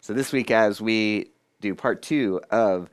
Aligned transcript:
So, 0.00 0.14
this 0.14 0.32
week, 0.32 0.50
as 0.50 0.80
we 0.80 1.30
do 1.60 1.74
part 1.74 2.02
two 2.02 2.40
of 2.50 2.88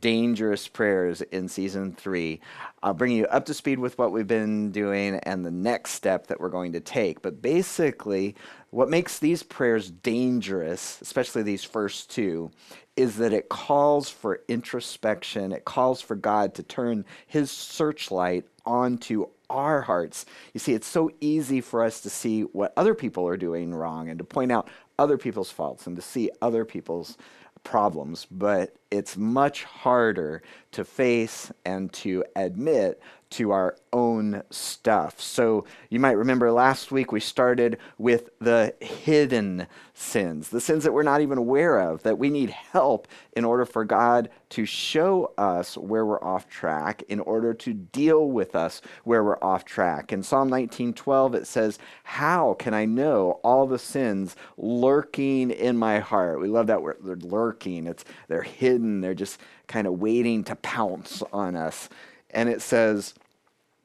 dangerous 0.00 0.66
prayers 0.68 1.20
in 1.20 1.48
season 1.48 1.92
three. 1.92 2.40
I'll 2.82 2.94
bring 2.94 3.12
you 3.12 3.26
up 3.26 3.44
to 3.46 3.54
speed 3.54 3.78
with 3.78 3.98
what 3.98 4.12
we've 4.12 4.26
been 4.26 4.70
doing 4.70 5.16
and 5.16 5.44
the 5.44 5.50
next 5.50 5.92
step 5.92 6.28
that 6.28 6.40
we're 6.40 6.48
going 6.48 6.72
to 6.72 6.80
take. 6.80 7.22
But 7.22 7.42
basically, 7.42 8.34
what 8.70 8.88
makes 8.88 9.18
these 9.18 9.42
prayers 9.42 9.90
dangerous, 9.90 10.98
especially 11.02 11.42
these 11.42 11.64
first 11.64 12.10
two, 12.10 12.50
is 12.96 13.16
that 13.16 13.32
it 13.32 13.48
calls 13.48 14.08
for 14.08 14.40
introspection. 14.48 15.52
It 15.52 15.64
calls 15.64 16.00
for 16.00 16.14
God 16.14 16.54
to 16.54 16.62
turn 16.62 17.04
his 17.26 17.50
searchlight 17.50 18.46
onto 18.64 19.26
our 19.50 19.82
hearts. 19.82 20.24
You 20.52 20.60
see, 20.60 20.72
it's 20.72 20.86
so 20.86 21.10
easy 21.20 21.60
for 21.60 21.82
us 21.82 22.00
to 22.00 22.10
see 22.10 22.42
what 22.42 22.72
other 22.76 22.94
people 22.94 23.28
are 23.28 23.36
doing 23.36 23.74
wrong 23.74 24.08
and 24.08 24.18
to 24.18 24.24
point 24.24 24.50
out 24.50 24.68
other 24.98 25.18
people's 25.18 25.50
faults 25.50 25.86
and 25.86 25.96
to 25.96 26.02
see 26.02 26.30
other 26.40 26.64
people's 26.64 27.16
problems, 27.62 28.26
but 28.30 28.76
it's 28.90 29.16
much 29.16 29.64
harder 29.64 30.42
to 30.72 30.84
face 30.84 31.50
and 31.64 31.92
to 31.92 32.24
admit 32.36 33.00
to 33.34 33.50
our 33.50 33.76
own 33.92 34.42
stuff. 34.50 35.20
So 35.20 35.64
you 35.90 35.98
might 35.98 36.12
remember 36.12 36.52
last 36.52 36.92
week 36.92 37.10
we 37.10 37.20
started 37.20 37.78
with 37.98 38.30
the 38.38 38.74
hidden 38.80 39.66
sins, 39.92 40.50
the 40.50 40.60
sins 40.60 40.84
that 40.84 40.92
we're 40.92 41.02
not 41.02 41.20
even 41.20 41.38
aware 41.38 41.80
of, 41.80 42.02
that 42.04 42.18
we 42.18 42.30
need 42.30 42.50
help 42.50 43.08
in 43.32 43.44
order 43.44 43.64
for 43.64 43.84
God 43.84 44.30
to 44.50 44.64
show 44.64 45.32
us 45.36 45.76
where 45.76 46.06
we're 46.06 46.22
off 46.22 46.48
track, 46.48 47.02
in 47.08 47.18
order 47.20 47.52
to 47.54 47.72
deal 47.72 48.28
with 48.30 48.54
us 48.54 48.80
where 49.02 49.24
we're 49.24 49.42
off 49.42 49.64
track. 49.64 50.12
In 50.12 50.22
Psalm 50.22 50.48
19:12 50.48 51.34
it 51.34 51.46
says, 51.46 51.78
"How 52.04 52.54
can 52.54 52.72
I 52.72 52.84
know 52.84 53.40
all 53.42 53.66
the 53.66 53.78
sins 53.78 54.36
lurking 54.56 55.50
in 55.50 55.76
my 55.76 55.98
heart?" 55.98 56.40
We 56.40 56.48
love 56.48 56.68
that 56.68 56.82
word, 56.82 56.98
they're 57.02 57.16
lurking. 57.16 57.86
It's 57.86 58.04
they're 58.28 58.42
hidden. 58.42 59.00
They're 59.00 59.14
just 59.14 59.40
kind 59.66 59.86
of 59.86 60.00
waiting 60.00 60.44
to 60.44 60.56
pounce 60.56 61.22
on 61.32 61.56
us. 61.56 61.88
And 62.30 62.48
it 62.48 62.60
says, 62.60 63.14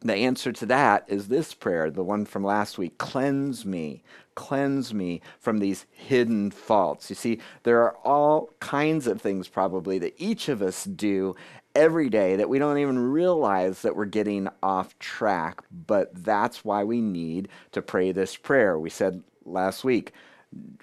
the 0.02 0.14
answer 0.14 0.52
to 0.52 0.66
that 0.67 1.03
is 1.08 1.28
this 1.28 1.53
prayer, 1.53 1.92
the 1.92 2.03
one 2.03 2.25
from 2.25 2.44
last 2.44 2.78
week 2.78 2.97
cleanse 2.97 3.66
me, 3.66 4.02
cleanse 4.36 4.94
me 4.94 5.22
from 5.39 5.58
these 5.58 5.86
hidden 5.91 6.52
faults. 6.52 7.09
You 7.09 7.16
see, 7.16 7.39
there 7.64 7.81
are 7.81 7.97
all 8.06 8.50
kinds 8.59 9.08
of 9.08 9.22
things 9.22 9.47
probably 9.50 10.00
that 10.00 10.16
each 10.17 10.47
of 10.47 10.61
us 10.61 10.86
do 10.86 11.36
every 11.75 12.09
day 12.09 12.36
that 12.38 12.50
we 12.50 12.59
don't 12.59 12.78
even 12.78 12.97
realize 12.97 13.81
that 13.81 13.95
we're 13.95 14.06
getting 14.06 14.47
off 14.64 14.97
track, 15.00 15.61
but 15.86 16.11
that's 16.23 16.63
why 16.63 16.84
we 16.84 17.02
need 17.02 17.50
to 17.73 17.81
pray 17.81 18.11
this 18.11 18.38
prayer. 18.38 18.80
We 18.80 18.89
said 18.89 19.22
last 19.45 19.84
week, 19.84 20.13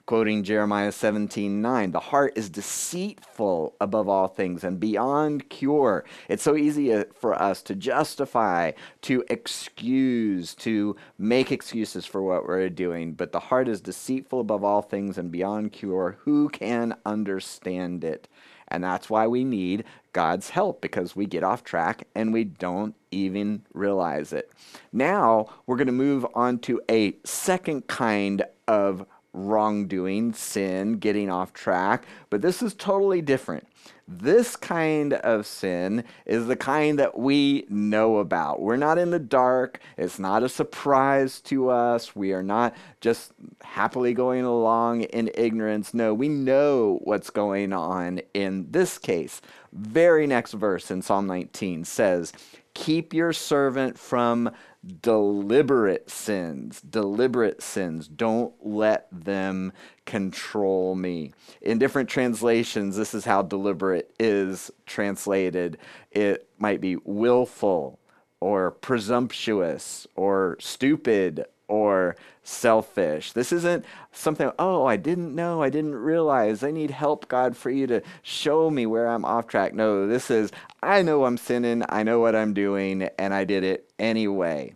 quoting 0.06 0.45
Jeremiah 0.45 0.92
17 0.92 1.61
9, 1.61 1.91
the 1.91 2.00
heart 2.00 2.33
is 2.36 2.48
deceitful 2.48 3.75
above 3.81 4.08
all 4.08 4.28
things 4.28 4.62
and 4.62 4.78
beyond 4.78 5.48
cure. 5.48 6.05
It's 6.28 6.42
so 6.42 6.56
easy 6.56 6.95
uh, 6.95 7.05
for 7.14 7.34
us 7.34 7.62
to 7.62 7.75
justify, 7.75 8.73
to 9.03 9.25
excuse, 9.28 10.55
to 10.56 10.97
make 11.19 11.50
excuses 11.50 12.06
for 12.06 12.23
what 12.23 12.47
we're 12.47 12.69
doing, 12.69 13.12
but 13.12 13.33
the 13.33 13.41
heart 13.41 13.69
is 13.69 13.81
deceitful 13.81 14.41
above 14.41 14.62
all 14.62 14.83
things 14.83 15.19
and 15.19 15.33
beyond 15.33 15.73
cure. 15.73 16.19
Who 16.20 16.48
can 16.48 16.97
understand 17.05 18.05
it? 18.05 18.28
And 18.69 18.83
that's 18.83 19.08
why 19.08 19.27
we 19.27 19.45
need 19.45 19.84
God's 20.12 20.51
help 20.51 20.80
because 20.80 21.14
we 21.14 21.27
get 21.27 21.45
off 21.45 21.62
track 21.62 22.06
and 22.14 22.33
we 22.33 22.45
don't 22.45 22.95
even 23.11 23.62
realize 23.75 24.33
it. 24.33 24.51
Now 24.92 25.47
we're 25.67 25.77
going 25.77 25.86
to 25.86 25.92
move 25.92 26.27
on 26.34 26.58
to 26.61 26.80
a 26.91 27.14
second 27.25 27.86
kind 27.86 28.45
of 28.67 29.06
wrongdoing, 29.37 30.33
sin, 30.33 30.98
getting 30.98 31.31
off 31.31 31.53
track, 31.53 32.06
but 32.31 32.42
this 32.42 32.62
is 32.62 32.75
totally 32.75 33.20
different. 33.20 33.69
This 34.09 34.55
kind 34.55 35.15
of 35.15 35.47
sin 35.47 36.05
is 36.27 36.47
the 36.47 36.55
kind 36.55 36.98
that 37.01 37.19
we 37.19 37.67
know 37.69 38.19
about. 38.19 38.63
We're 38.63 38.77
not 38.77 38.98
in 38.98 39.11
the 39.11 39.19
dark. 39.19 39.80
It's 39.96 40.20
not 40.20 40.45
a 40.45 40.48
surprise 40.48 41.41
to 41.42 41.70
us. 41.70 42.14
We 42.14 42.33
are 42.33 42.42
not 42.42 42.77
just 43.01 43.33
happily 43.63 44.14
going 44.14 44.45
along 44.45 45.02
in 45.02 45.30
ignorance. 45.35 45.92
No, 45.92 46.14
we 46.14 46.29
know 46.29 47.01
what's 47.02 47.30
going 47.30 47.73
on 47.73 48.20
in 48.33 48.70
this 48.70 48.96
case. 48.96 49.41
Very 49.73 50.29
next 50.29 50.52
verse 50.52 50.91
in 50.91 51.02
Psalm 51.02 51.27
19 51.27 51.85
says, 51.85 52.33
Keep 52.75 53.13
your 53.13 53.33
servant 53.33 53.98
from 53.98 54.51
deliberate 54.86 56.11
sins. 56.11 56.80
Deliberate 56.80 57.63
sins. 57.63 58.08
Don't 58.08 58.55
let 58.64 59.08
them 59.11 59.73
control 60.05 60.95
me. 60.95 61.33
In 61.61 61.79
different 61.79 62.08
translations, 62.08 62.96
this 62.96 63.14
is 63.14 63.25
how 63.25 63.42
deliberate 63.42 64.14
is 64.19 64.70
translated. 64.86 65.79
It 66.11 66.48
might 66.58 66.80
be 66.80 66.96
willful 67.05 67.98
or 68.41 68.70
presumptuous 68.70 70.07
or 70.14 70.57
stupid 70.61 71.45
or 71.68 72.16
selfish. 72.42 73.32
This 73.32 73.52
isn't 73.52 73.84
something, 74.12 74.50
oh, 74.58 74.84
I 74.84 74.96
didn't 74.96 75.34
know, 75.34 75.62
I 75.62 75.70
didn't 75.70 75.96
realize. 75.96 76.62
I 76.62 76.70
need 76.70 76.90
help, 76.90 77.28
God, 77.28 77.56
for 77.56 77.70
you 77.70 77.86
to 77.88 78.02
show 78.22 78.70
me 78.70 78.86
where 78.86 79.08
I'm 79.08 79.24
off 79.24 79.48
track. 79.48 79.74
No, 79.74 80.06
this 80.06 80.30
is, 80.30 80.52
I 80.82 81.02
know 81.02 81.24
I'm 81.24 81.36
sinning, 81.36 81.82
I 81.88 82.02
know 82.02 82.20
what 82.20 82.36
I'm 82.36 82.54
doing, 82.54 83.02
and 83.18 83.34
I 83.34 83.44
did 83.44 83.64
it 83.64 83.90
anyway. 83.98 84.74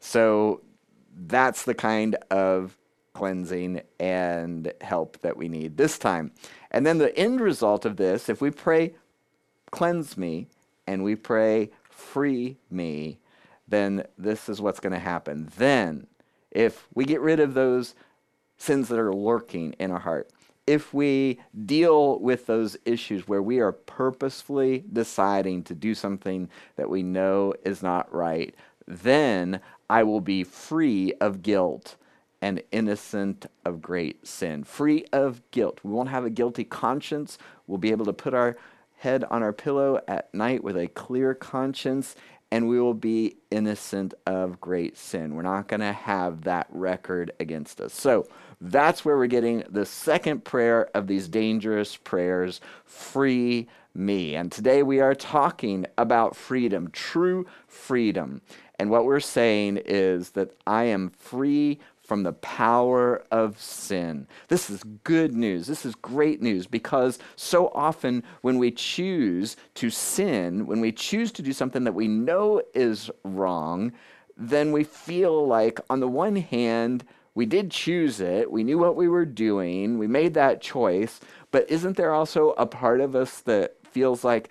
So 0.00 0.62
that's 1.14 1.62
the 1.62 1.74
kind 1.74 2.16
of 2.30 2.76
cleansing 3.12 3.82
and 4.00 4.72
help 4.80 5.20
that 5.20 5.36
we 5.36 5.48
need 5.48 5.76
this 5.76 5.98
time. 5.98 6.32
And 6.70 6.86
then 6.86 6.98
the 6.98 7.16
end 7.16 7.40
result 7.40 7.84
of 7.84 7.96
this, 7.96 8.28
if 8.28 8.40
we 8.40 8.50
pray, 8.50 8.94
cleanse 9.70 10.16
me, 10.16 10.48
and 10.86 11.04
we 11.04 11.14
pray, 11.14 11.70
free 11.88 12.56
me, 12.70 13.18
then 13.68 14.04
this 14.18 14.48
is 14.48 14.60
what's 14.60 14.80
going 14.80 14.92
to 14.92 14.98
happen. 14.98 15.48
Then 15.56 16.06
if 16.52 16.86
we 16.94 17.04
get 17.04 17.20
rid 17.20 17.40
of 17.40 17.54
those 17.54 17.94
sins 18.56 18.88
that 18.88 18.98
are 18.98 19.12
lurking 19.12 19.72
in 19.74 19.90
our 19.90 19.98
heart, 19.98 20.30
if 20.66 20.94
we 20.94 21.40
deal 21.66 22.20
with 22.20 22.46
those 22.46 22.76
issues 22.84 23.26
where 23.26 23.42
we 23.42 23.58
are 23.58 23.72
purposefully 23.72 24.84
deciding 24.92 25.64
to 25.64 25.74
do 25.74 25.94
something 25.94 26.48
that 26.76 26.88
we 26.88 27.02
know 27.02 27.52
is 27.64 27.82
not 27.82 28.12
right, 28.14 28.54
then 28.86 29.60
I 29.90 30.04
will 30.04 30.20
be 30.20 30.44
free 30.44 31.14
of 31.20 31.42
guilt 31.42 31.96
and 32.40 32.62
innocent 32.72 33.46
of 33.64 33.82
great 33.82 34.26
sin. 34.26 34.64
Free 34.64 35.04
of 35.12 35.42
guilt. 35.50 35.80
We 35.82 35.92
won't 35.92 36.08
have 36.08 36.24
a 36.24 36.30
guilty 36.30 36.64
conscience. 36.64 37.38
We'll 37.66 37.78
be 37.78 37.90
able 37.90 38.06
to 38.06 38.12
put 38.12 38.34
our 38.34 38.56
head 38.96 39.24
on 39.30 39.42
our 39.42 39.52
pillow 39.52 40.00
at 40.06 40.32
night 40.32 40.62
with 40.62 40.76
a 40.76 40.86
clear 40.88 41.34
conscience 41.34 42.14
and 42.52 42.68
we 42.68 42.78
will 42.78 42.92
be 42.92 43.34
innocent 43.50 44.12
of 44.26 44.60
great 44.60 44.98
sin. 44.98 45.34
We're 45.34 45.40
not 45.40 45.68
going 45.68 45.80
to 45.80 45.94
have 45.94 46.42
that 46.42 46.66
record 46.68 47.32
against 47.40 47.80
us. 47.80 47.94
So 47.94 48.26
that's 48.60 49.06
where 49.06 49.16
we're 49.16 49.26
getting 49.26 49.64
the 49.70 49.86
second 49.86 50.44
prayer 50.44 50.90
of 50.94 51.06
these 51.06 51.28
dangerous 51.28 51.96
prayers 51.96 52.60
free 52.84 53.68
me. 53.94 54.34
And 54.34 54.52
today 54.52 54.82
we 54.82 55.00
are 55.00 55.14
talking 55.14 55.86
about 55.96 56.36
freedom, 56.36 56.90
true 56.92 57.46
freedom. 57.68 58.42
And 58.78 58.90
what 58.90 59.06
we're 59.06 59.20
saying 59.20 59.78
is 59.86 60.32
that 60.32 60.54
I 60.66 60.84
am 60.84 61.08
free 61.16 61.78
from 62.12 62.24
the 62.24 62.34
power 62.34 63.24
of 63.30 63.58
sin. 63.58 64.26
This 64.48 64.68
is 64.68 64.84
good 65.02 65.34
news. 65.34 65.66
This 65.66 65.86
is 65.86 65.94
great 65.94 66.42
news 66.42 66.66
because 66.66 67.18
so 67.36 67.68
often 67.68 68.22
when 68.42 68.58
we 68.58 68.70
choose 68.70 69.56
to 69.76 69.88
sin, 69.88 70.66
when 70.66 70.82
we 70.82 70.92
choose 70.92 71.32
to 71.32 71.40
do 71.40 71.54
something 71.54 71.84
that 71.84 71.94
we 71.94 72.08
know 72.08 72.60
is 72.74 73.10
wrong, 73.24 73.92
then 74.36 74.72
we 74.72 74.84
feel 74.84 75.46
like, 75.46 75.80
on 75.88 76.00
the 76.00 76.06
one 76.06 76.36
hand, 76.36 77.02
we 77.34 77.46
did 77.46 77.70
choose 77.70 78.20
it, 78.20 78.52
we 78.52 78.62
knew 78.62 78.76
what 78.76 78.94
we 78.94 79.08
were 79.08 79.24
doing, 79.24 79.96
we 79.96 80.06
made 80.06 80.34
that 80.34 80.60
choice, 80.60 81.18
but 81.50 81.70
isn't 81.70 81.96
there 81.96 82.12
also 82.12 82.50
a 82.58 82.66
part 82.66 83.00
of 83.00 83.16
us 83.16 83.40
that 83.40 83.76
feels 83.90 84.22
like, 84.22 84.50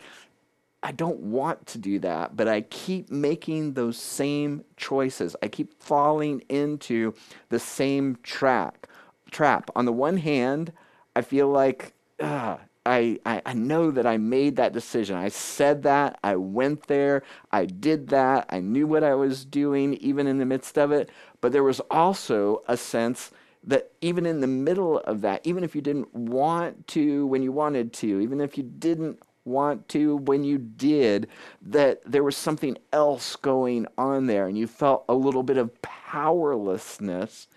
I 0.83 0.91
don't 0.91 1.19
want 1.19 1.67
to 1.67 1.77
do 1.77 1.99
that, 1.99 2.35
but 2.35 2.47
I 2.47 2.61
keep 2.61 3.11
making 3.11 3.73
those 3.73 3.97
same 3.97 4.63
choices. 4.77 5.35
I 5.43 5.47
keep 5.47 5.81
falling 5.81 6.41
into 6.49 7.13
the 7.49 7.59
same 7.59 8.17
track 8.23 8.87
trap. 9.29 9.69
On 9.75 9.85
the 9.85 9.93
one 9.93 10.17
hand, 10.17 10.73
I 11.15 11.21
feel 11.21 11.47
like 11.47 11.93
uh, 12.19 12.57
I, 12.85 13.19
I, 13.25 13.41
I 13.45 13.53
know 13.53 13.91
that 13.91 14.05
I 14.05 14.17
made 14.17 14.55
that 14.57 14.73
decision. 14.73 15.15
I 15.15 15.29
said 15.29 15.83
that. 15.83 16.19
I 16.23 16.35
went 16.35 16.87
there. 16.87 17.23
I 17.51 17.65
did 17.65 18.09
that. 18.09 18.47
I 18.49 18.59
knew 18.59 18.87
what 18.87 19.03
I 19.03 19.15
was 19.15 19.45
doing, 19.45 19.95
even 19.95 20.27
in 20.27 20.37
the 20.37 20.45
midst 20.45 20.77
of 20.77 20.91
it. 20.91 21.09
But 21.41 21.51
there 21.51 21.63
was 21.63 21.79
also 21.91 22.63
a 22.67 22.77
sense 22.77 23.31
that 23.63 23.91
even 24.01 24.25
in 24.25 24.41
the 24.41 24.47
middle 24.47 24.99
of 24.99 25.21
that, 25.21 25.45
even 25.45 25.63
if 25.63 25.75
you 25.75 25.81
didn't 25.81 26.13
want 26.13 26.87
to 26.87 27.27
when 27.27 27.43
you 27.43 27.51
wanted 27.51 27.93
to, 27.93 28.19
even 28.19 28.41
if 28.41 28.57
you 28.57 28.63
didn't 28.63 29.21
want 29.45 29.87
to 29.89 30.17
when 30.17 30.43
you 30.43 30.57
did, 30.57 31.27
that 31.61 32.01
there 32.05 32.23
was 32.23 32.37
something 32.37 32.77
else 32.93 33.35
going 33.35 33.87
on 33.97 34.27
there, 34.27 34.47
and 34.47 34.57
you 34.57 34.67
felt 34.67 35.05
a 35.09 35.13
little 35.13 35.43
bit 35.43 35.57
of 35.57 35.81
powerlessness 35.81 37.47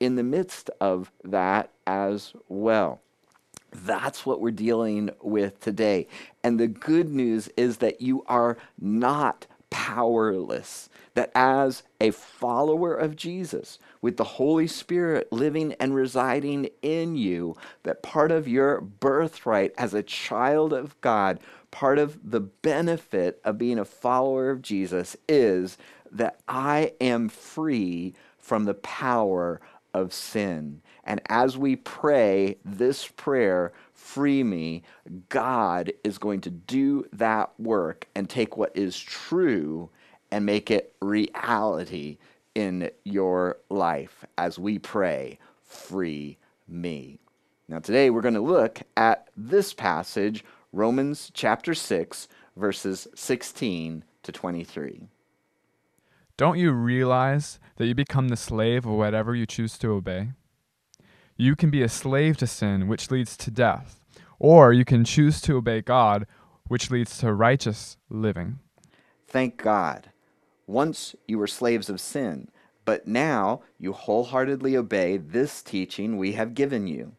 in 0.00 0.16
the 0.16 0.22
midst 0.22 0.70
of 0.80 1.10
that 1.24 1.70
as 1.86 2.32
well. 2.48 3.00
That's 3.72 4.26
what 4.26 4.40
we're 4.40 4.50
dealing 4.50 5.10
with 5.22 5.60
today. 5.60 6.06
And 6.44 6.60
the 6.60 6.68
good 6.68 7.08
news 7.08 7.48
is 7.56 7.78
that 7.78 8.02
you 8.02 8.22
are 8.26 8.58
not 8.78 9.46
powerless. 9.72 10.88
That 11.14 11.32
as 11.34 11.82
a 12.00 12.10
follower 12.10 12.94
of 12.94 13.16
Jesus, 13.16 13.78
with 14.00 14.16
the 14.16 14.24
Holy 14.24 14.66
Spirit 14.66 15.32
living 15.32 15.74
and 15.80 15.94
residing 15.94 16.70
in 16.82 17.16
you, 17.16 17.56
that 17.82 18.02
part 18.02 18.30
of 18.30 18.48
your 18.48 18.80
birthright 18.80 19.74
as 19.76 19.94
a 19.94 20.02
child 20.02 20.72
of 20.72 20.98
God, 21.00 21.40
part 21.70 21.98
of 21.98 22.30
the 22.30 22.40
benefit 22.40 23.40
of 23.44 23.58
being 23.58 23.78
a 23.78 23.84
follower 23.84 24.50
of 24.50 24.62
Jesus 24.62 25.16
is 25.28 25.76
that 26.10 26.38
I 26.46 26.92
am 27.00 27.28
free 27.28 28.14
from 28.38 28.64
the 28.64 28.74
power 28.74 29.60
of 29.94 30.12
sin. 30.12 30.82
And 31.04 31.20
as 31.28 31.56
we 31.56 31.76
pray 31.76 32.56
this 32.64 33.08
prayer, 33.08 33.72
free 33.92 34.42
me, 34.42 34.82
God 35.28 35.92
is 36.04 36.18
going 36.18 36.40
to 36.42 36.50
do 36.50 37.06
that 37.12 37.52
work 37.58 38.08
and 38.14 38.28
take 38.28 38.56
what 38.56 38.76
is 38.76 38.98
true 38.98 39.90
and 40.30 40.46
make 40.46 40.70
it 40.70 40.94
reality 41.00 42.18
in 42.54 42.90
your 43.04 43.58
life 43.68 44.24
as 44.38 44.58
we 44.58 44.78
pray, 44.78 45.38
free 45.64 46.38
me. 46.68 47.18
Now, 47.68 47.78
today 47.78 48.10
we're 48.10 48.20
going 48.20 48.34
to 48.34 48.40
look 48.40 48.80
at 48.96 49.28
this 49.36 49.72
passage, 49.72 50.44
Romans 50.72 51.30
chapter 51.32 51.74
6, 51.74 52.28
verses 52.56 53.08
16 53.14 54.04
to 54.22 54.32
23. 54.32 55.08
Don't 56.42 56.58
you 56.58 56.72
realize 56.72 57.60
that 57.76 57.86
you 57.86 57.94
become 57.94 58.26
the 58.26 58.36
slave 58.36 58.84
of 58.84 58.94
whatever 58.94 59.32
you 59.32 59.46
choose 59.46 59.78
to 59.78 59.92
obey? 59.92 60.32
You 61.36 61.54
can 61.54 61.70
be 61.70 61.84
a 61.84 61.88
slave 61.88 62.36
to 62.38 62.48
sin, 62.48 62.88
which 62.88 63.12
leads 63.12 63.36
to 63.36 63.50
death, 63.52 64.00
or 64.40 64.72
you 64.72 64.84
can 64.84 65.04
choose 65.04 65.40
to 65.42 65.56
obey 65.58 65.82
God, 65.82 66.26
which 66.66 66.90
leads 66.90 67.16
to 67.18 67.32
righteous 67.32 67.96
living. 68.10 68.58
Thank 69.28 69.56
God. 69.56 70.10
Once 70.66 71.14
you 71.28 71.38
were 71.38 71.46
slaves 71.46 71.88
of 71.88 72.00
sin, 72.00 72.48
but 72.84 73.06
now 73.06 73.62
you 73.78 73.92
wholeheartedly 73.92 74.76
obey 74.76 75.18
this 75.18 75.62
teaching 75.62 76.16
we 76.16 76.32
have 76.32 76.54
given 76.54 76.88
you. 76.88 77.12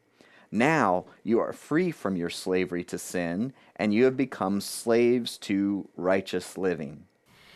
Now 0.51 1.05
you 1.23 1.39
are 1.39 1.53
free 1.53 1.91
from 1.91 2.17
your 2.17 2.29
slavery 2.29 2.83
to 2.83 2.97
sin, 2.97 3.53
and 3.77 3.93
you 3.93 4.03
have 4.03 4.17
become 4.17 4.59
slaves 4.59 5.37
to 5.37 5.87
righteous 5.95 6.57
living. 6.57 7.05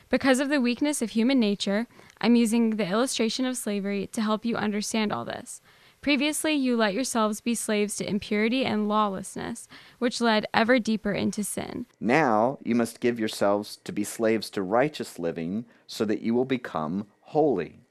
Because 0.10 0.40
of 0.40 0.50
the 0.50 0.62
weakness 0.62 1.02
of 1.02 1.12
human 1.12 1.40
nature, 1.40 1.88
I'm 2.22 2.36
using 2.36 2.72
the 2.72 2.88
illustration 2.88 3.46
of 3.46 3.58
slavery 3.58 4.08
to 4.08 4.22
help 4.22 4.46
you 4.46 4.56
understand 4.56 5.12
all 5.12 5.26
this. 5.26 5.62
Previously, 6.00 6.54
you 6.54 6.78
let 6.78 6.94
yourselves 6.94 7.42
be 7.42 7.56
slaves 7.56 7.98
to 7.98 8.08
impurity 8.10 8.64
and 8.64 8.88
lawlessness, 8.88 9.68
which 10.00 10.22
led 10.22 10.46
ever 10.54 10.80
deeper 10.80 11.12
into 11.12 11.44
sin. 11.44 11.88
Now 12.00 12.60
you 12.64 12.76
must 12.76 13.02
give 13.02 13.20
yourselves 13.20 13.78
to 13.84 13.92
be 13.92 14.04
slaves 14.04 14.50
to 14.52 14.62
righteous 14.62 15.20
living, 15.20 15.66
so 15.88 16.06
that 16.06 16.22
you 16.22 16.34
will 16.34 16.46
become 16.46 17.08
holy. 17.22 17.82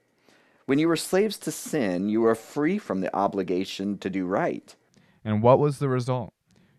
When 0.65 0.79
you 0.79 0.87
were 0.87 0.95
slaves 0.95 1.37
to 1.39 1.51
sin, 1.51 2.09
you 2.09 2.21
were 2.21 2.35
free 2.35 2.77
from 2.77 3.01
the 3.01 3.15
obligation 3.15 3.97
to 3.99 4.09
do 4.09 4.25
right. 4.25 4.75
And 5.23 5.43
what 5.43 5.59
was 5.59 5.79
the 5.79 5.89
result? 5.89 6.33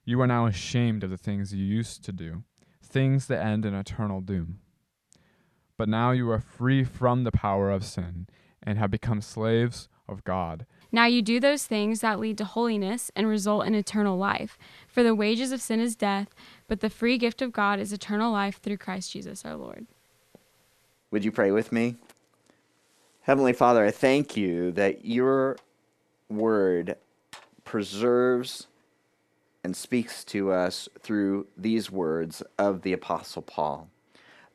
You 0.04 0.20
are 0.20 0.26
now 0.26 0.46
ashamed 0.46 1.04
of 1.04 1.10
the 1.10 1.16
things 1.16 1.54
you 1.54 1.64
used 1.64 2.04
to 2.04 2.12
do, 2.12 2.42
things 2.82 3.26
that 3.26 3.44
end 3.44 3.64
in 3.64 3.74
eternal 3.74 4.20
doom. 4.20 4.60
But 5.78 5.88
now 5.88 6.10
you 6.10 6.28
are 6.30 6.40
free 6.40 6.84
from 6.84 7.24
the 7.24 7.32
power 7.32 7.70
of 7.70 7.84
sin 7.84 8.26
and 8.62 8.76
have 8.78 8.90
become 8.90 9.22
slaves 9.22 9.88
of 10.08 10.24
God. 10.24 10.66
Now 10.90 11.06
you 11.06 11.22
do 11.22 11.38
those 11.38 11.66
things 11.66 12.00
that 12.00 12.18
lead 12.18 12.36
to 12.38 12.44
holiness 12.44 13.10
and 13.14 13.26
result 13.28 13.66
in 13.66 13.74
eternal 13.74 14.18
life. 14.18 14.58
For 14.88 15.02
the 15.02 15.14
wages 15.14 15.52
of 15.52 15.62
sin 15.62 15.80
is 15.80 15.94
death, 15.94 16.34
but 16.66 16.80
the 16.80 16.90
free 16.90 17.16
gift 17.16 17.40
of 17.40 17.52
God 17.52 17.78
is 17.78 17.92
eternal 17.92 18.32
life 18.32 18.60
through 18.60 18.78
Christ 18.78 19.12
Jesus 19.12 19.44
our 19.44 19.54
Lord. 19.54 19.86
Would 21.10 21.24
you 21.24 21.32
pray 21.32 21.52
with 21.52 21.70
me? 21.72 21.96
Heavenly 23.22 23.52
Father, 23.52 23.84
I 23.84 23.90
thank 23.90 24.36
you 24.36 24.72
that 24.72 25.04
your 25.04 25.58
word 26.28 26.96
preserves 27.64 28.66
and 29.62 29.76
speaks 29.76 30.24
to 30.24 30.50
us 30.50 30.88
through 30.98 31.46
these 31.56 31.90
words 31.90 32.42
of 32.58 32.82
the 32.82 32.92
Apostle 32.92 33.42
Paul. 33.42 33.90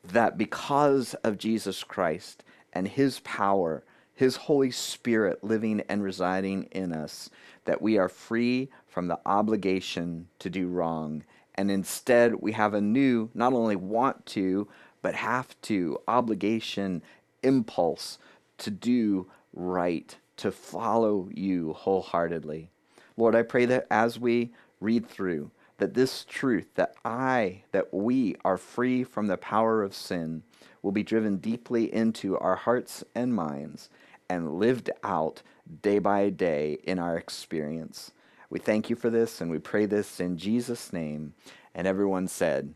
That 0.04 0.38
because 0.38 1.14
of 1.16 1.38
Jesus 1.38 1.84
Christ 1.84 2.44
and 2.74 2.88
his 2.88 3.20
power, 3.22 3.84
his 4.14 4.36
Holy 4.36 4.72
Spirit 4.72 5.44
living 5.44 5.82
and 5.90 6.04
residing 6.04 6.64
in 6.72 6.94
us, 6.94 7.30
that 7.66 7.82
we 7.82 7.98
are 7.98 8.10
free 8.10 8.70
from 8.88 9.08
the 9.08 9.20
obligation 9.26 10.28
to 10.40 10.50
do 10.50 10.68
wrong. 10.68 11.24
And 11.56 11.72
instead, 11.72 12.36
we 12.36 12.52
have 12.54 12.74
a 12.74 12.82
new, 12.82 13.30
not 13.34 13.54
only 13.54 13.76
want 13.76 14.26
to, 14.28 14.68
but 15.02 15.16
have 15.16 15.60
to, 15.64 16.00
obligation, 16.08 17.02
impulse 17.42 18.18
to 18.60 18.72
do 18.72 19.28
right, 19.54 20.16
to 20.38 20.52
follow 20.52 21.30
you 21.34 21.74
wholeheartedly. 21.74 22.70
Lord, 23.18 23.36
I 23.36 23.44
pray 23.44 23.66
that 23.66 23.88
as 23.92 24.20
we 24.20 24.52
read 24.80 25.08
through, 25.08 25.52
that 25.84 25.96
this 25.96 26.24
truth, 26.24 26.68
that 26.76 26.96
I, 27.04 27.64
that 27.74 27.94
we 27.94 28.38
are 28.46 28.58
free 28.58 29.04
from 29.04 29.28
the 29.28 29.36
power 29.36 29.84
of 29.84 29.94
sin, 29.94 30.44
will 30.82 30.94
be 30.94 31.04
driven 31.04 31.36
deeply 31.36 31.94
into 31.94 32.38
our 32.38 32.56
hearts 32.56 33.04
and 33.14 33.36
minds 33.36 33.90
and 34.30 34.54
lived 34.54 34.90
out 35.04 35.42
day 35.82 36.00
by 36.00 36.30
day 36.30 36.78
in 36.86 37.00
our 37.00 37.18
experience. 37.18 38.14
We 38.50 38.60
thank 38.60 38.90
you 38.90 38.96
for 38.96 39.10
this 39.10 39.42
and 39.42 39.52
we 39.52 39.60
pray 39.60 39.86
this 39.86 40.22
in 40.22 40.38
Jesus' 40.38 40.94
name. 40.94 41.34
And 41.76 41.86
everyone 41.86 42.30
said, 42.30 42.76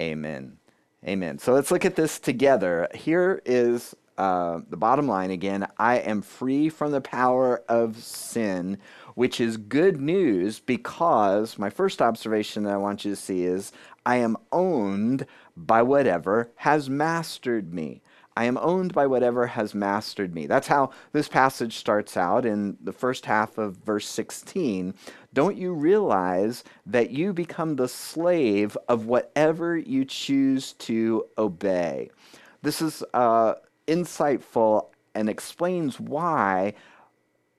Amen. 0.00 0.56
Amen. 1.06 1.38
So 1.38 1.52
let's 1.52 1.70
look 1.70 1.84
at 1.84 1.94
this 1.94 2.18
together. 2.18 2.88
Here 2.94 3.42
is 3.44 3.94
uh, 4.16 4.60
the 4.70 4.78
bottom 4.78 5.06
line 5.06 5.30
again 5.30 5.66
I 5.78 5.96
am 5.98 6.22
free 6.22 6.70
from 6.70 6.90
the 6.90 7.02
power 7.02 7.62
of 7.68 7.98
sin, 7.98 8.78
which 9.16 9.40
is 9.40 9.56
good 9.56 9.98
news 9.98 10.60
because 10.60 11.58
my 11.58 11.70
first 11.70 12.02
observation 12.02 12.64
that 12.64 12.74
I 12.74 12.76
want 12.76 13.02
you 13.02 13.12
to 13.12 13.16
see 13.16 13.44
is 13.44 13.72
I 14.04 14.16
am 14.16 14.36
owned 14.52 15.24
by 15.56 15.80
whatever 15.80 16.52
has 16.56 16.90
mastered 16.90 17.72
me. 17.72 18.02
I 18.36 18.44
am 18.44 18.58
owned 18.58 18.92
by 18.92 19.06
whatever 19.06 19.46
has 19.46 19.74
mastered 19.74 20.34
me. 20.34 20.46
That's 20.46 20.66
how 20.66 20.90
this 21.12 21.28
passage 21.28 21.78
starts 21.78 22.14
out 22.18 22.44
in 22.44 22.76
the 22.78 22.92
first 22.92 23.24
half 23.24 23.56
of 23.56 23.78
verse 23.78 24.06
16. 24.06 24.92
Don't 25.32 25.56
you 25.56 25.72
realize 25.72 26.62
that 26.84 27.10
you 27.10 27.32
become 27.32 27.76
the 27.76 27.88
slave 27.88 28.76
of 28.86 29.06
whatever 29.06 29.78
you 29.78 30.04
choose 30.04 30.74
to 30.74 31.24
obey? 31.38 32.10
This 32.60 32.82
is 32.82 33.02
uh, 33.14 33.54
insightful 33.88 34.88
and 35.14 35.30
explains 35.30 35.98
why 35.98 36.74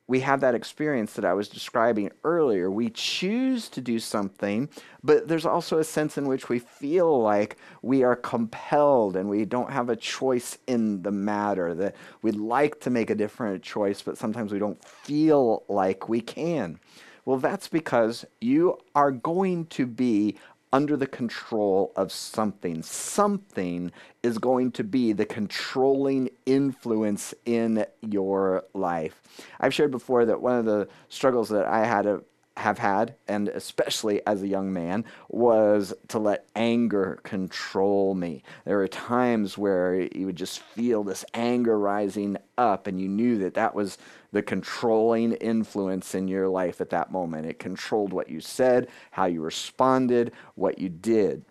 we 0.08 0.22
have 0.22 0.40
that 0.40 0.56
experience 0.56 1.14
that 1.14 1.26
I 1.26 1.34
was 1.34 1.50
describing 1.50 2.12
earlier. 2.24 2.72
We 2.72 2.90
choose 2.90 3.68
to 3.70 3.82
do 3.82 4.00
something, 4.00 4.70
but 5.04 5.28
there's 5.28 5.46
also 5.46 5.80
a 5.80 5.84
sense 5.84 6.18
in 6.18 6.28
which 6.28 6.48
we 6.48 6.60
feel 6.60 7.22
like 7.22 7.58
we 7.82 8.04
are 8.04 8.16
compelled 8.16 9.18
and 9.18 9.30
we 9.30 9.44
don't 9.44 9.72
have 9.72 9.90
a 9.90 9.96
choice 9.98 10.58
in 10.68 11.02
the 11.04 11.12
matter, 11.12 11.74
that 11.76 11.96
we'd 12.22 12.36
like 12.36 12.80
to 12.82 12.90
make 12.90 13.10
a 13.10 13.16
different 13.16 13.62
choice, 13.64 14.02
but 14.02 14.18
sometimes 14.18 14.54
we 14.54 14.60
don't 14.60 14.84
feel 14.84 15.64
like 15.68 16.08
we 16.08 16.22
can. 16.22 16.80
Well, 17.26 17.40
that's 17.40 17.68
because 17.68 18.24
you 18.40 18.78
are 18.96 19.12
going 19.12 19.66
to 19.68 19.86
be 19.86 20.38
under 20.74 20.98
the 20.98 21.08
control 21.08 21.92
of 21.96 22.12
something. 22.12 22.84
Something 22.84 23.92
is 24.24 24.38
going 24.38 24.72
to 24.74 24.84
be 24.84 25.14
the 25.14 25.26
controlling 25.26 26.30
influence 26.46 27.34
in 27.46 27.86
your 28.02 28.66
life. 28.74 29.22
I've 29.60 29.74
shared 29.74 29.92
before 29.92 30.26
that 30.26 30.42
one 30.42 30.58
of 30.58 30.66
the 30.66 30.88
struggles 31.10 31.50
that 31.50 31.66
I 31.66 31.86
had 31.86 32.06
have 32.58 32.80
had, 32.80 33.14
and 33.28 33.50
especially 33.50 34.26
as 34.26 34.42
a 34.42 34.48
young 34.48 34.74
man, 34.74 35.06
was 35.30 35.94
to 36.08 36.18
let 36.18 36.48
anger 36.56 37.20
control 37.24 38.16
me. 38.16 38.42
There 38.66 38.78
were 38.78 38.88
times 38.88 39.58
where 39.58 40.02
you 40.02 40.26
would 40.26 40.36
just 40.36 40.60
feel 40.60 41.04
this 41.04 41.24
anger 41.36 41.78
rising 41.78 42.38
up, 42.58 42.88
and 42.88 43.00
you 43.00 43.08
knew 43.08 43.38
that 43.40 43.54
that 43.54 43.76
was 43.76 44.00
the 44.32 44.42
controlling 44.42 45.34
influence 45.34 46.16
in 46.16 46.28
your 46.28 46.50
life 46.50 46.82
at 46.82 46.90
that 46.90 47.12
moment. 47.12 47.46
It 47.46 47.60
controlled 47.60 48.12
what 48.12 48.30
you 48.30 48.42
said, 48.42 48.88
how 49.12 49.26
you 49.26 49.42
responded, 49.42 50.32
what 50.56 50.80
you 50.80 50.90
did. 50.90 51.46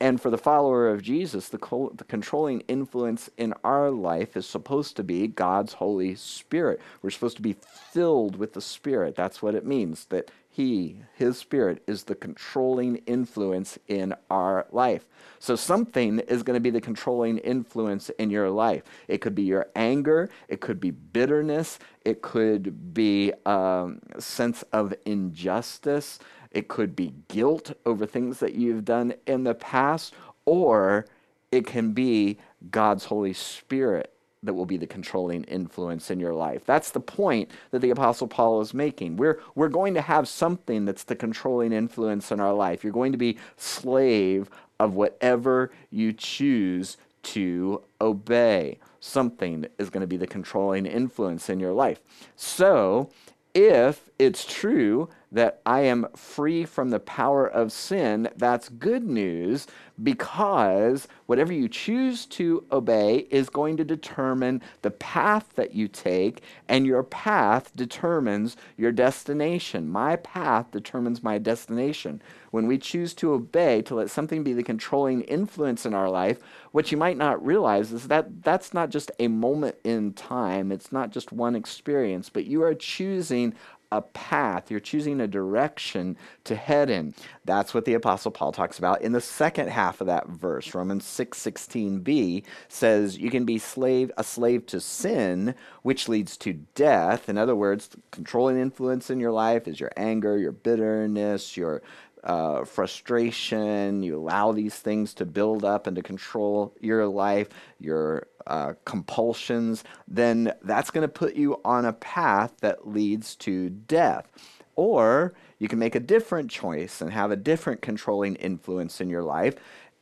And 0.00 0.20
for 0.20 0.28
the 0.28 0.38
follower 0.38 0.88
of 0.90 1.02
Jesus, 1.02 1.48
the, 1.48 1.58
co- 1.58 1.92
the, 1.94 2.04
controlling 2.04 2.60
influence 2.68 3.30
in 3.38 3.54
our 3.64 3.90
life 3.90 4.36
is 4.36 4.46
supposed 4.46 4.96
to 4.96 5.04
be 5.04 5.26
God's 5.26 5.74
Holy 5.74 6.14
Spirit. 6.14 6.80
We're 7.00 7.10
supposed 7.10 7.36
to 7.36 7.42
be 7.42 7.56
filled 7.92 8.36
with 8.36 8.52
the 8.52 8.60
Spirit. 8.60 9.16
That's 9.16 9.40
what 9.40 9.54
it 9.54 9.64
means, 9.64 10.04
that 10.06 10.30
He, 10.56 11.02
His 11.12 11.36
Spirit, 11.36 11.82
is 11.86 12.04
the 12.04 12.14
controlling 12.14 12.96
influence 13.04 13.78
in 13.88 14.14
our 14.30 14.66
life. 14.70 15.04
So 15.38 15.54
something 15.54 16.20
is 16.20 16.42
going 16.42 16.56
to 16.56 16.60
be 16.60 16.70
the 16.70 16.80
controlling 16.80 17.36
influence 17.36 18.08
in 18.18 18.30
your 18.30 18.48
life. 18.48 18.82
It 19.06 19.18
could 19.18 19.34
be 19.34 19.42
your 19.42 19.66
anger, 19.76 20.30
it 20.48 20.62
could 20.62 20.80
be 20.80 20.92
bitterness, 20.92 21.78
it 22.06 22.22
could 22.22 22.94
be 22.94 23.34
um, 23.44 24.00
a 24.14 24.22
sense 24.22 24.62
of 24.72 24.94
injustice 25.04 26.20
it 26.52 26.68
could 26.68 26.96
be 26.96 27.12
guilt 27.28 27.72
over 27.84 28.06
things 28.06 28.40
that 28.40 28.54
you've 28.54 28.86
done 28.86 29.12
in 29.26 29.44
the 29.44 29.54
past, 29.54 30.14
or 30.46 31.04
it 31.52 31.66
can 31.66 31.92
be 31.92 32.38
God's 32.70 33.04
Holy 33.04 33.34
Spirit 33.34 34.15
that 34.46 34.54
will 34.54 34.66
be 34.66 34.76
the 34.76 34.86
controlling 34.86 35.44
influence 35.44 36.10
in 36.10 36.18
your 36.18 36.34
life. 36.34 36.62
That's 36.64 36.90
the 36.90 37.00
point 37.00 37.50
that 37.70 37.80
the 37.80 37.90
Apostle 37.90 38.26
Paul 38.26 38.60
is 38.60 38.72
making. 38.72 39.16
We're, 39.16 39.40
we're 39.54 39.68
going 39.68 39.94
to 39.94 40.00
have 40.00 40.26
something 40.28 40.84
that's 40.84 41.04
the 41.04 41.14
controlling 41.14 41.72
influence 41.72 42.32
in 42.32 42.40
our 42.40 42.54
life. 42.54 42.82
You're 42.82 42.92
going 42.92 43.12
to 43.12 43.18
be 43.18 43.38
slave 43.56 44.50
of 44.80 44.94
whatever 44.94 45.70
you 45.90 46.12
choose 46.12 46.96
to 47.22 47.82
obey. 48.00 48.78
Something 49.00 49.66
is 49.78 49.90
going 49.90 50.00
to 50.00 50.06
be 50.06 50.16
the 50.16 50.26
controlling 50.26 50.86
influence 50.86 51.50
in 51.50 51.60
your 51.60 51.72
life. 51.72 52.00
So, 52.36 53.10
if 53.54 54.10
it's 54.18 54.44
true 54.44 55.08
that 55.32 55.60
I 55.66 55.80
am 55.80 56.06
free 56.14 56.64
from 56.64 56.90
the 56.90 57.00
power 57.00 57.46
of 57.46 57.72
sin, 57.72 58.28
that's 58.36 58.68
good 58.68 59.04
news 59.04 59.66
because 60.02 61.08
whatever 61.26 61.52
you 61.52 61.68
choose 61.68 62.26
to 62.26 62.64
obey 62.70 63.26
is 63.30 63.48
going 63.48 63.76
to 63.78 63.84
determine 63.84 64.62
the 64.82 64.90
path 64.90 65.50
that 65.54 65.74
you 65.74 65.88
take, 65.88 66.42
and 66.68 66.86
your 66.86 67.02
path 67.02 67.74
determines 67.74 68.56
your 68.76 68.92
destination. 68.92 69.88
My 69.88 70.16
path 70.16 70.70
determines 70.70 71.22
my 71.22 71.38
destination. 71.38 72.22
When 72.50 72.66
we 72.66 72.78
choose 72.78 73.14
to 73.14 73.32
obey, 73.32 73.82
to 73.82 73.94
let 73.94 74.10
something 74.10 74.42
be 74.44 74.52
the 74.52 74.62
controlling 74.62 75.22
influence 75.22 75.84
in 75.84 75.94
our 75.94 76.08
life, 76.08 76.38
what 76.72 76.92
you 76.92 76.98
might 76.98 77.16
not 77.16 77.44
realize 77.44 77.92
is 77.92 78.08
that 78.08 78.42
that's 78.42 78.74
not 78.74 78.90
just 78.90 79.10
a 79.18 79.28
moment 79.28 79.76
in 79.84 80.12
time, 80.12 80.70
it's 80.70 80.92
not 80.92 81.10
just 81.10 81.32
one 81.32 81.56
experience, 81.56 82.28
but 82.28 82.44
you 82.44 82.62
are 82.62 82.74
choosing 82.74 83.54
a 83.92 84.02
path, 84.02 84.70
you're 84.70 84.80
choosing 84.80 85.20
a 85.20 85.26
direction 85.26 86.16
to 86.44 86.54
head 86.56 86.90
in. 86.90 87.14
That's 87.44 87.72
what 87.72 87.84
the 87.84 87.94
apostle 87.94 88.30
Paul 88.30 88.52
talks 88.52 88.78
about 88.78 89.02
in 89.02 89.12
the 89.12 89.20
second 89.20 89.68
half 89.68 90.00
of 90.00 90.06
that 90.08 90.28
verse. 90.28 90.74
Romans 90.74 91.04
6:16b 91.04 92.44
says 92.68 93.18
you 93.18 93.30
can 93.30 93.44
be 93.44 93.58
slave 93.58 94.10
a 94.16 94.24
slave 94.24 94.66
to 94.66 94.80
sin, 94.80 95.54
which 95.82 96.08
leads 96.08 96.36
to 96.38 96.54
death. 96.74 97.28
In 97.28 97.38
other 97.38 97.54
words, 97.54 97.90
controlling 98.10 98.58
influence 98.58 99.10
in 99.10 99.20
your 99.20 99.32
life 99.32 99.68
is 99.68 99.80
your 99.80 99.92
anger, 99.96 100.36
your 100.36 100.52
bitterness, 100.52 101.56
your 101.56 101.82
uh, 102.24 102.64
frustration, 102.64 104.02
you 104.02 104.16
allow 104.16 104.52
these 104.52 104.74
things 104.74 105.14
to 105.14 105.24
build 105.24 105.64
up 105.64 105.86
and 105.86 105.96
to 105.96 106.02
control 106.02 106.74
your 106.80 107.06
life, 107.06 107.48
your 107.78 108.26
uh, 108.46 108.74
compulsions, 108.84 109.84
then 110.08 110.52
that's 110.62 110.90
going 110.90 111.02
to 111.02 111.08
put 111.08 111.34
you 111.34 111.60
on 111.64 111.84
a 111.84 111.92
path 111.92 112.52
that 112.60 112.88
leads 112.88 113.34
to 113.36 113.70
death. 113.70 114.28
Or 114.74 115.34
you 115.58 115.68
can 115.68 115.78
make 115.78 115.94
a 115.94 116.00
different 116.00 116.50
choice 116.50 117.00
and 117.00 117.10
have 117.10 117.30
a 117.30 117.36
different 117.36 117.80
controlling 117.80 118.36
influence 118.36 119.00
in 119.00 119.08
your 119.08 119.22
life. 119.22 119.54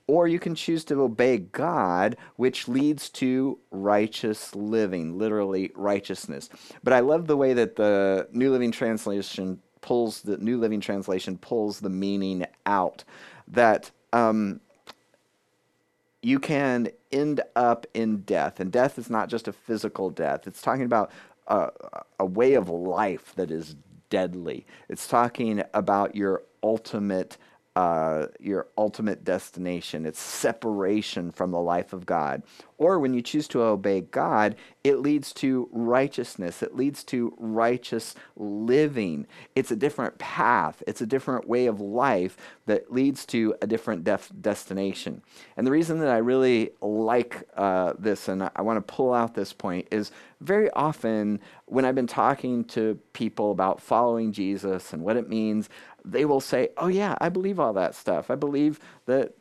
Or 0.07 0.29
you 0.29 0.39
can 0.39 0.55
choose 0.55 0.85
to 0.87 1.01
obey 1.01 1.39
God, 1.39 2.19
which 2.37 2.69
leads 2.69 3.09
to 3.11 3.59
righteous 3.71 4.55
living, 4.55 5.17
literally 5.17 5.73
righteousness. 5.75 6.51
But 6.83 6.93
I 6.93 7.01
love 7.01 7.27
the 7.27 7.39
way 7.39 7.55
that 7.55 7.77
the 7.77 8.29
New 8.31 8.51
Living 8.51 8.71
Translation 8.71 9.61
pulls, 9.85 10.23
the 10.23 10.39
New 10.39 10.59
Living 10.59 10.81
Translation 10.81 11.37
pulls 11.37 11.81
the 11.81 11.91
meaning 11.91 12.47
out. 12.65 13.05
That 13.47 13.91
um, 14.15 14.61
you 16.23 16.41
can 16.41 16.89
end 17.13 17.43
up 17.55 17.87
in 17.93 18.23
death. 18.23 18.59
And 18.59 18.73
death 18.73 18.99
is 18.99 19.11
not 19.11 19.29
just 19.29 19.47
a 19.47 19.53
physical 19.53 20.09
death, 20.09 20.47
it's 20.47 20.63
talking 20.63 20.87
about 20.87 21.11
a, 21.47 21.69
a 22.19 22.25
way 22.25 22.55
of 22.55 22.71
life 22.71 23.35
that 23.37 23.51
is 23.51 23.77
deadly. 24.09 24.67
It's 24.89 25.07
talking 25.07 25.63
about 25.75 26.17
your 26.17 26.43
ultimate. 26.63 27.37
Uh, 27.77 28.29
your 28.39 28.69
ultimate 28.79 29.25
destination. 29.25 30.07
It's 30.07 30.21
separation 30.21 31.33
from 31.33 31.51
the 31.51 31.61
life 31.61 31.93
of 31.93 32.07
God. 32.07 32.43
Or 32.79 32.99
when 32.99 33.15
you 33.15 33.23
choose 33.23 33.49
to 33.49 33.63
obey 33.63 34.03
God, 34.03 34.57
it 34.85 34.99
leads 34.99 35.33
to 35.35 35.69
righteousness. 35.73 36.63
It 36.63 36.77
leads 36.77 37.03
to 37.05 37.35
righteous 37.39 38.15
living. 38.37 39.27
It's 39.55 39.71
a 39.71 39.77
different 39.77 40.19
path. 40.19 40.83
It's 40.87 41.01
a 41.01 41.07
different 41.07 41.49
way 41.49 41.67
of 41.67 41.81
life 41.81 42.37
that 42.67 42.93
leads 42.93 43.25
to 43.27 43.55
a 43.63 43.67
different 43.67 44.05
def- 44.05 44.33
destination. 44.41 45.23
And 45.57 45.67
the 45.67 45.71
reason 45.71 45.99
that 46.01 46.11
I 46.11 46.19
really 46.19 46.71
like 46.81 47.49
uh, 47.57 47.95
this 47.99 48.29
and 48.29 48.51
I 48.55 48.63
want 48.63 48.77
to 48.77 48.95
pull 48.95 49.15
out 49.15 49.35
this 49.35 49.53
point 49.53 49.89
is 49.91 50.13
very 50.41 50.71
often 50.71 51.41
when 51.67 51.85
I've 51.85 51.95
been 51.95 52.07
talking 52.07 52.65
to 52.65 52.99
people 53.15 53.51
about 53.51 53.81
following 53.81 54.33
Jesus 54.33 54.93
and 54.93 55.03
what 55.03 55.17
it 55.17 55.29
means, 55.29 55.71
they 56.05 56.25
will 56.25 56.41
say, 56.41 56.69
Oh, 56.77 56.89
yeah, 56.89 57.17
I 57.21 57.29
believe 57.29 57.59
all 57.59 57.73
that 57.75 57.95
stuff. 57.95 58.31
I 58.31 58.35
believe 58.35 58.79
that 59.07 59.33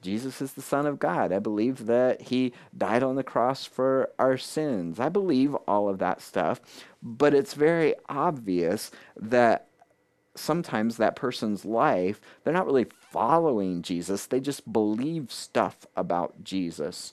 Jesus 0.00 0.40
is 0.40 0.52
the 0.52 0.62
Son 0.62 0.86
of 0.86 0.98
God. 0.98 1.32
I 1.32 1.38
believe 1.38 1.86
that 1.86 2.22
He 2.22 2.52
died 2.76 3.02
on 3.02 3.16
the 3.16 3.24
cross 3.24 3.66
for 3.66 4.10
our 4.18 4.36
sins. 4.38 5.00
I 5.00 5.08
believe 5.08 5.54
all 5.66 5.88
of 5.88 5.98
that 5.98 6.20
stuff, 6.20 6.60
but 7.02 7.34
it's 7.34 7.54
very 7.54 7.94
obvious 8.08 8.90
that 9.16 9.68
sometimes 10.34 10.96
that 10.96 11.16
person's 11.16 11.64
life, 11.64 12.20
they're 12.42 12.54
not 12.54 12.66
really 12.66 12.86
following 13.10 13.82
Jesus, 13.82 14.26
they 14.26 14.40
just 14.40 14.72
believe 14.72 15.30
stuff 15.30 15.86
about 15.96 16.42
Jesus. 16.42 17.12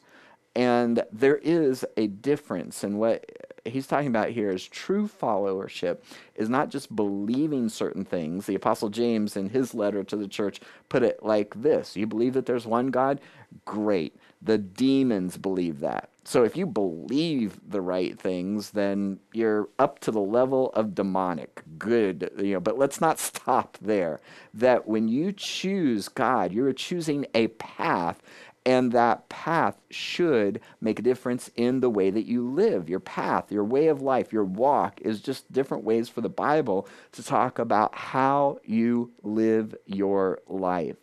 And 0.56 1.04
there 1.12 1.38
is 1.38 1.86
a 1.96 2.08
difference 2.08 2.84
in 2.84 2.98
what 2.98 3.26
he's 3.66 3.88
talking 3.88 4.08
about 4.08 4.30
here 4.30 4.52
is 4.52 4.68
true 4.68 5.08
followership 5.08 6.00
is 6.36 6.50
not 6.50 6.70
just 6.70 6.96
believing 6.96 7.70
certain 7.70 8.06
things. 8.06 8.46
The 8.46 8.56
Apostle 8.56 8.90
James, 8.90 9.36
in 9.36 9.50
his 9.50 9.74
letter 9.74 10.04
to 10.04 10.16
the 10.16 10.28
church, 10.28 10.60
put 10.90 11.04
it 11.04 11.24
like 11.24 11.62
this 11.62 11.96
You 11.96 12.08
believe 12.08 12.34
that 12.34 12.46
there's 12.46 12.68
one 12.68 12.88
God? 12.88 13.20
Great. 13.66 14.16
The 14.42 14.58
demons 14.58 15.38
believe 15.38 15.80
that. 15.80 16.10
So 16.24 16.44
if 16.44 16.56
you 16.56 16.68
believe 16.68 17.60
the 17.68 17.82
right 17.82 18.18
things, 18.18 18.72
then 18.72 19.20
you're 19.34 19.68
up 19.80 20.00
to 20.02 20.12
the 20.12 20.22
level 20.22 20.70
of 20.74 20.94
demonic. 20.94 21.64
Good, 21.80 22.30
you 22.38 22.54
know, 22.54 22.60
but 22.60 22.78
let's 22.78 23.02
not 23.02 23.18
stop 23.20 23.78
there. 23.82 24.20
That 24.54 24.88
when 24.88 25.08
you 25.08 25.32
choose 25.32 26.08
God, 26.08 26.54
you're 26.54 26.72
choosing 26.74 27.26
a 27.34 27.48
path 27.48 28.22
and 28.66 28.92
that 28.92 29.30
path 29.30 29.80
should 29.90 30.62
make 30.82 31.00
a 31.00 31.04
difference 31.04 31.50
in 31.56 31.80
the 31.80 31.90
way 31.90 32.10
that 32.10 32.26
you 32.26 32.48
live. 32.48 32.90
Your 32.90 33.00
path, 33.00 33.52
your 33.52 33.64
way 33.64 33.88
of 33.88 34.02
life, 34.02 34.34
your 34.34 34.44
walk 34.44 35.00
is 35.02 35.22
just 35.22 35.52
different 35.52 35.84
ways 35.84 36.10
for 36.10 36.22
the 36.22 36.30
Bible 36.30 36.88
to 37.14 37.24
talk 37.24 37.60
about 37.60 37.96
how 37.96 38.60
you 38.64 39.12
live 39.24 39.76
your 39.86 40.40
life. 40.48 40.98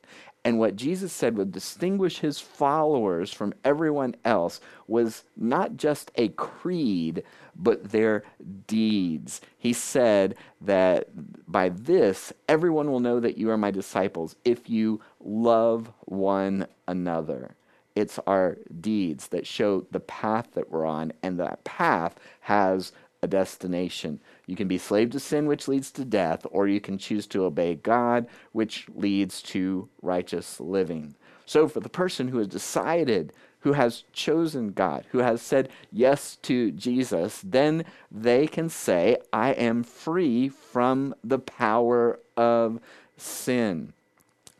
And 0.46 0.60
what 0.60 0.76
Jesus 0.76 1.12
said 1.12 1.36
would 1.36 1.50
distinguish 1.50 2.20
his 2.20 2.38
followers 2.38 3.32
from 3.32 3.52
everyone 3.64 4.14
else 4.24 4.60
was 4.86 5.24
not 5.36 5.76
just 5.76 6.12
a 6.14 6.28
creed, 6.28 7.24
but 7.56 7.90
their 7.90 8.22
deeds. 8.68 9.40
He 9.58 9.72
said 9.72 10.36
that 10.60 11.08
by 11.50 11.70
this, 11.70 12.32
everyone 12.48 12.92
will 12.92 13.00
know 13.00 13.18
that 13.18 13.36
you 13.36 13.50
are 13.50 13.56
my 13.56 13.72
disciples 13.72 14.36
if 14.44 14.70
you 14.70 15.00
love 15.18 15.90
one 16.04 16.68
another. 16.86 17.56
It's 17.96 18.20
our 18.28 18.58
deeds 18.80 19.26
that 19.28 19.48
show 19.48 19.88
the 19.90 19.98
path 19.98 20.50
that 20.52 20.70
we're 20.70 20.86
on, 20.86 21.12
and 21.24 21.40
that 21.40 21.64
path 21.64 22.20
has 22.42 22.92
a 23.20 23.26
destination. 23.26 24.20
You 24.46 24.54
can 24.54 24.68
be 24.68 24.78
slave 24.78 25.10
to 25.10 25.20
sin, 25.20 25.46
which 25.46 25.66
leads 25.66 25.90
to 25.92 26.04
death, 26.04 26.46
or 26.50 26.68
you 26.68 26.80
can 26.80 26.98
choose 26.98 27.26
to 27.28 27.44
obey 27.44 27.74
God, 27.74 28.26
which 28.52 28.86
leads 28.94 29.42
to 29.42 29.88
righteous 30.02 30.60
living. 30.60 31.16
So, 31.46 31.68
for 31.68 31.80
the 31.80 31.88
person 31.88 32.28
who 32.28 32.38
has 32.38 32.48
decided, 32.48 33.32
who 33.60 33.72
has 33.72 34.04
chosen 34.12 34.68
God, 34.68 35.04
who 35.10 35.18
has 35.18 35.42
said 35.42 35.68
yes 35.90 36.36
to 36.42 36.70
Jesus, 36.70 37.40
then 37.44 37.84
they 38.10 38.46
can 38.46 38.68
say, 38.68 39.16
I 39.32 39.50
am 39.50 39.82
free 39.82 40.48
from 40.48 41.14
the 41.24 41.40
power 41.40 42.20
of 42.36 42.78
sin. 43.16 43.92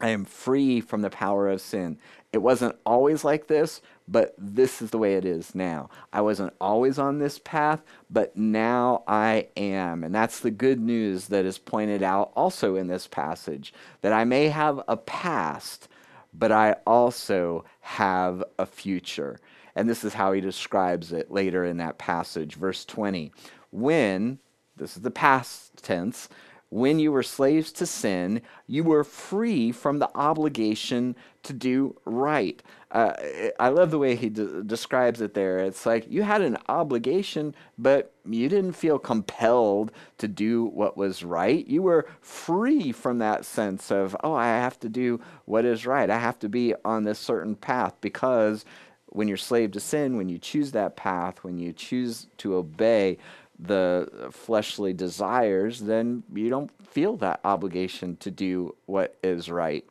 I 0.00 0.08
am 0.08 0.24
free 0.24 0.80
from 0.80 1.02
the 1.02 1.10
power 1.10 1.48
of 1.48 1.60
sin. 1.60 1.98
It 2.32 2.38
wasn't 2.38 2.76
always 2.84 3.24
like 3.24 3.46
this, 3.46 3.80
but 4.08 4.34
this 4.38 4.80
is 4.80 4.90
the 4.90 4.98
way 4.98 5.14
it 5.14 5.24
is 5.24 5.54
now. 5.54 5.88
I 6.12 6.20
wasn't 6.20 6.54
always 6.60 6.98
on 6.98 7.18
this 7.18 7.38
path, 7.38 7.82
but 8.08 8.36
now 8.36 9.02
I 9.06 9.48
am. 9.56 10.04
And 10.04 10.14
that's 10.14 10.40
the 10.40 10.50
good 10.50 10.80
news 10.80 11.26
that 11.28 11.44
is 11.44 11.58
pointed 11.58 12.02
out 12.02 12.32
also 12.36 12.76
in 12.76 12.86
this 12.86 13.06
passage 13.06 13.74
that 14.02 14.12
I 14.12 14.24
may 14.24 14.48
have 14.48 14.80
a 14.86 14.96
past, 14.96 15.88
but 16.32 16.52
I 16.52 16.76
also 16.86 17.64
have 17.80 18.44
a 18.58 18.66
future. 18.66 19.40
And 19.74 19.88
this 19.88 20.04
is 20.04 20.14
how 20.14 20.32
he 20.32 20.40
describes 20.40 21.12
it 21.12 21.30
later 21.30 21.64
in 21.64 21.78
that 21.78 21.98
passage, 21.98 22.54
verse 22.54 22.84
20. 22.84 23.32
When, 23.72 24.38
this 24.76 24.96
is 24.96 25.02
the 25.02 25.10
past 25.10 25.82
tense, 25.82 26.28
when 26.70 26.98
you 26.98 27.12
were 27.12 27.22
slaves 27.22 27.70
to 27.72 27.86
sin, 27.86 28.42
you 28.66 28.82
were 28.82 29.04
free 29.04 29.70
from 29.70 29.98
the 29.98 30.10
obligation 30.16 31.14
to 31.44 31.52
do 31.52 31.96
right. 32.04 32.60
Uh, 32.96 33.50
I 33.60 33.68
love 33.68 33.90
the 33.90 33.98
way 33.98 34.16
he 34.16 34.30
de- 34.30 34.62
describes 34.62 35.20
it 35.20 35.34
there. 35.34 35.58
It's 35.58 35.84
like 35.84 36.10
you 36.10 36.22
had 36.22 36.40
an 36.40 36.56
obligation, 36.66 37.54
but 37.76 38.14
you 38.24 38.48
didn't 38.48 38.72
feel 38.72 38.98
compelled 38.98 39.92
to 40.16 40.26
do 40.26 40.64
what 40.64 40.96
was 40.96 41.22
right. 41.22 41.66
You 41.66 41.82
were 41.82 42.08
free 42.22 42.92
from 42.92 43.18
that 43.18 43.44
sense 43.44 43.92
of, 43.92 44.16
oh, 44.24 44.32
I 44.32 44.46
have 44.46 44.80
to 44.80 44.88
do 44.88 45.20
what 45.44 45.66
is 45.66 45.84
right. 45.84 46.08
I 46.08 46.18
have 46.18 46.38
to 46.38 46.48
be 46.48 46.74
on 46.86 47.04
this 47.04 47.18
certain 47.18 47.54
path 47.54 47.94
because 48.00 48.64
when 49.08 49.28
you're 49.28 49.36
slave 49.36 49.72
to 49.72 49.80
sin, 49.80 50.16
when 50.16 50.30
you 50.30 50.38
choose 50.38 50.72
that 50.72 50.96
path, 50.96 51.44
when 51.44 51.58
you 51.58 51.74
choose 51.74 52.28
to 52.38 52.54
obey 52.54 53.18
the 53.58 54.30
fleshly 54.32 54.94
desires, 54.94 55.80
then 55.80 56.22
you 56.32 56.48
don't 56.48 56.70
feel 56.86 57.18
that 57.18 57.40
obligation 57.44 58.16
to 58.18 58.30
do 58.30 58.74
what 58.86 59.18
is 59.22 59.50
right. 59.50 59.84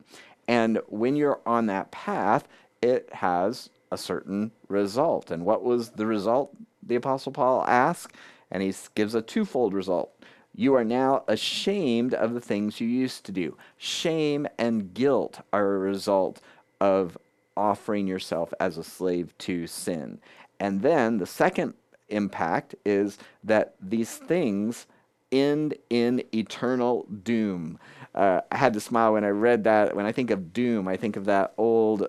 And 0.48 0.80
when 0.88 1.16
you're 1.16 1.42
on 1.46 1.68
that 1.68 1.92
path, 1.92 2.48
it 2.86 3.12
has 3.13 3.70
a 3.92 3.98
certain 3.98 4.51
result. 4.68 5.32
And 5.32 5.44
what 5.44 5.63
was 5.63 5.89
the 5.89 6.06
result 6.06 6.56
the 6.84 6.96
Apostle 6.96 7.32
Paul 7.32 7.65
asked? 7.68 8.15
And 8.51 8.62
he 8.62 8.74
gives 8.94 9.15
a 9.15 9.22
twofold 9.22 9.74
result. 9.74 10.12
You 10.56 10.75
are 10.75 10.86
now 10.86 11.24
ashamed 11.27 12.13
of 12.13 12.34
the 12.34 12.39
things 12.39 12.80
you 12.80 12.88
used 12.88 13.25
to 13.25 13.32
do. 13.32 13.58
Shame 13.77 14.48
and 14.58 14.94
guilt 14.94 15.42
are 15.51 15.75
a 15.75 15.80
result 15.80 16.39
of 16.80 17.18
offering 17.58 18.08
yourself 18.08 18.54
as 18.60 18.77
a 18.77 18.84
slave 18.84 19.36
to 19.39 19.65
sin. 19.68 20.20
And 20.60 20.82
then 20.82 21.18
the 21.18 21.25
second 21.25 21.74
impact 22.10 22.75
is 22.86 23.18
that 23.44 23.75
these 23.82 24.15
things 24.15 24.86
end 25.32 25.75
in 25.89 26.24
eternal 26.34 27.05
doom 27.24 27.79
uh, 28.15 28.39
I 28.50 28.58
had 28.58 28.74
to 28.74 28.79
smile 28.79 29.13
when 29.13 29.25
I 29.25 29.29
read 29.29 29.65
that. 29.65 29.94
When 29.94 30.05
I 30.05 30.13
think 30.13 30.32
of 30.32 30.53
Doom, 30.53 30.88
I 30.88 30.96
think 30.96 31.17
of 31.17 31.25
that 31.25 31.53
old 31.58 32.08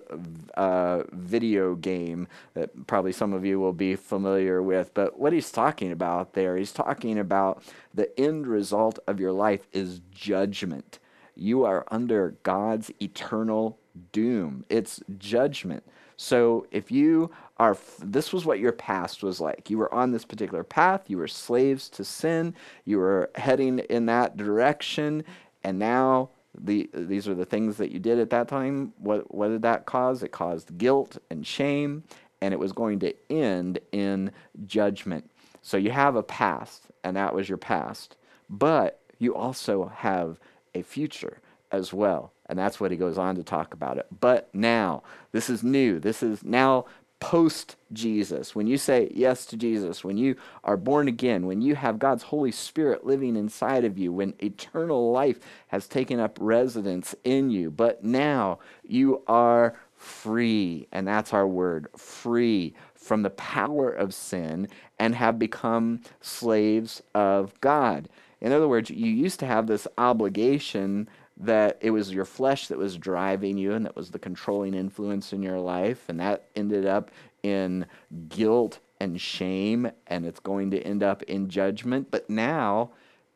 uh, 0.55 1.03
video 1.11 1.75
game 1.75 2.29
that 2.53 2.87
probably 2.87 3.11
some 3.11 3.33
of 3.33 3.45
you 3.45 3.59
will 3.59 3.73
be 3.73 3.97
familiar 3.97 4.63
with. 4.63 4.93
But 4.93 5.19
what 5.19 5.33
he's 5.33 5.51
talking 5.51 5.91
about 5.91 6.31
there, 6.31 6.55
he's 6.55 6.71
talking 6.71 7.19
about 7.19 7.61
the 7.93 8.17
end 8.17 8.47
result 8.47 8.99
of 9.05 9.19
your 9.19 9.33
life 9.33 9.67
is 9.73 9.99
judgment. 10.11 10.99
You 11.35 11.65
are 11.65 11.85
under 11.91 12.35
God's 12.43 12.89
eternal 13.01 13.77
doom, 14.13 14.63
it's 14.69 15.01
judgment. 15.17 15.83
So 16.17 16.65
if 16.71 16.91
you 16.91 17.31
are, 17.57 17.77
this 17.99 18.33
was 18.33 18.45
what 18.45 18.59
your 18.59 18.71
past 18.71 19.23
was 19.23 19.39
like. 19.39 19.69
You 19.69 19.77
were 19.77 19.93
on 19.93 20.11
this 20.11 20.25
particular 20.25 20.63
path, 20.63 21.09
you 21.09 21.17
were 21.17 21.27
slaves 21.27 21.89
to 21.89 22.03
sin, 22.03 22.55
you 22.85 22.97
were 22.97 23.29
heading 23.35 23.79
in 23.79 24.07
that 24.07 24.35
direction, 24.35 25.23
and 25.63 25.77
now 25.77 26.29
the, 26.59 26.89
these 26.93 27.27
are 27.27 27.35
the 27.35 27.45
things 27.45 27.77
that 27.77 27.91
you 27.91 27.99
did 27.99 28.19
at 28.19 28.31
that 28.31 28.47
time. 28.47 28.93
What, 28.97 29.33
what 29.33 29.49
did 29.49 29.61
that 29.61 29.85
cause? 29.85 30.23
It 30.23 30.31
caused 30.31 30.77
guilt 30.79 31.17
and 31.29 31.45
shame, 31.45 32.03
and 32.41 32.51
it 32.51 32.59
was 32.59 32.71
going 32.71 32.99
to 32.99 33.13
end 33.31 33.79
in 33.91 34.31
judgment. 34.65 35.29
So 35.61 35.77
you 35.77 35.91
have 35.91 36.15
a 36.15 36.23
past, 36.23 36.87
and 37.03 37.15
that 37.15 37.35
was 37.35 37.47
your 37.47 37.59
past. 37.59 38.15
But 38.49 38.99
you 39.19 39.35
also 39.35 39.91
have 39.95 40.39
a 40.73 40.81
future 40.81 41.41
as 41.71 41.93
well. 41.93 42.31
And 42.47 42.57
that's 42.57 42.79
what 42.79 42.91
he 42.91 42.97
goes 42.97 43.17
on 43.17 43.35
to 43.35 43.43
talk 43.43 43.73
about 43.73 43.97
it. 43.97 44.07
But 44.19 44.49
now, 44.53 45.03
this 45.31 45.49
is 45.49 45.63
new. 45.63 45.99
This 45.99 46.23
is 46.23 46.43
now 46.43 46.85
post 47.19 47.75
Jesus, 47.91 48.53
when 48.53 48.67
you 48.67 48.77
say 48.77 49.11
yes 49.13 49.45
to 49.47 49.57
Jesus, 49.57 50.03
when 50.03 50.17
you 50.17 50.35
are 50.63 50.77
born 50.77 51.07
again, 51.07 51.47
when 51.47 51.61
you 51.61 51.75
have 51.75 51.99
God's 51.99 52.23
Holy 52.23 52.51
Spirit 52.51 53.05
living 53.05 53.35
inside 53.35 53.85
of 53.85 53.97
you, 53.97 54.11
when 54.11 54.33
eternal 54.39 55.11
life 55.11 55.39
has 55.67 55.87
taken 55.87 56.19
up 56.19 56.37
residence 56.39 57.15
in 57.23 57.49
you, 57.49 57.71
but 57.71 58.03
now 58.03 58.59
you 58.83 59.23
are 59.27 59.79
free, 59.95 60.87
and 60.91 61.07
that's 61.07 61.33
our 61.33 61.47
word 61.47 61.87
free 61.97 62.73
from 62.93 63.23
the 63.23 63.31
power 63.31 63.89
of 63.89 64.13
sin 64.13 64.67
and 64.99 65.15
have 65.15 65.39
become 65.39 66.01
slaves 66.21 67.01
of 67.15 67.59
God. 67.61 68.09
In 68.39 68.51
other 68.51 68.67
words, 68.67 68.91
you 68.91 69.11
used 69.11 69.39
to 69.39 69.47
have 69.47 69.65
this 69.65 69.87
obligation 69.97 71.09
that 71.39 71.77
it 71.81 71.91
was 71.91 72.13
your 72.13 72.25
flesh 72.25 72.67
that 72.67 72.77
was 72.77 72.97
driving 72.97 73.57
you 73.57 73.73
and 73.73 73.85
that 73.85 73.95
was 73.95 74.11
the 74.11 74.19
controlling 74.19 74.73
influence 74.73 75.33
in 75.33 75.43
your 75.43 75.59
life, 75.59 76.03
and 76.07 76.19
that 76.19 76.49
ended 76.55 76.85
up 76.85 77.11
in 77.43 77.85
guilt 78.29 78.79
and 78.99 79.21
shame, 79.21 79.91
and 80.07 80.25
it's 80.25 80.39
going 80.39 80.71
to 80.71 80.81
end 80.81 81.03
up 81.03 81.21
in 81.23 81.49
judgment. 81.49 82.09
But 82.09 82.29
now, 82.29 82.91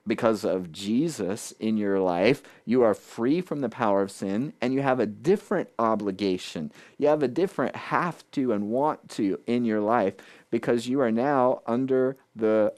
because 0.08 0.44
of 0.44 0.72
Jesus 0.72 1.54
in 1.60 1.78
your 1.78 2.00
life, 2.00 2.42
you 2.66 2.82
are 2.82 2.94
free 2.94 3.40
from 3.42 3.62
the 3.62 3.70
power 3.70 4.02
of 4.02 4.12
sin 4.12 4.54
and 4.60 4.74
you 4.74 4.82
have 4.82 5.00
a 5.00 5.06
different 5.06 5.70
obligation. 5.78 6.72
You 6.98 7.08
have 7.08 7.22
a 7.22 7.28
different 7.28 7.76
have 7.76 8.24
to 8.32 8.52
and 8.52 8.70
want 8.70 9.10
to 9.10 9.40
in 9.46 9.64
your 9.64 9.80
life 9.80 10.16
because 10.50 10.88
you 10.88 11.00
are 11.02 11.12
now 11.12 11.62
under 11.68 12.18
the 12.36 12.74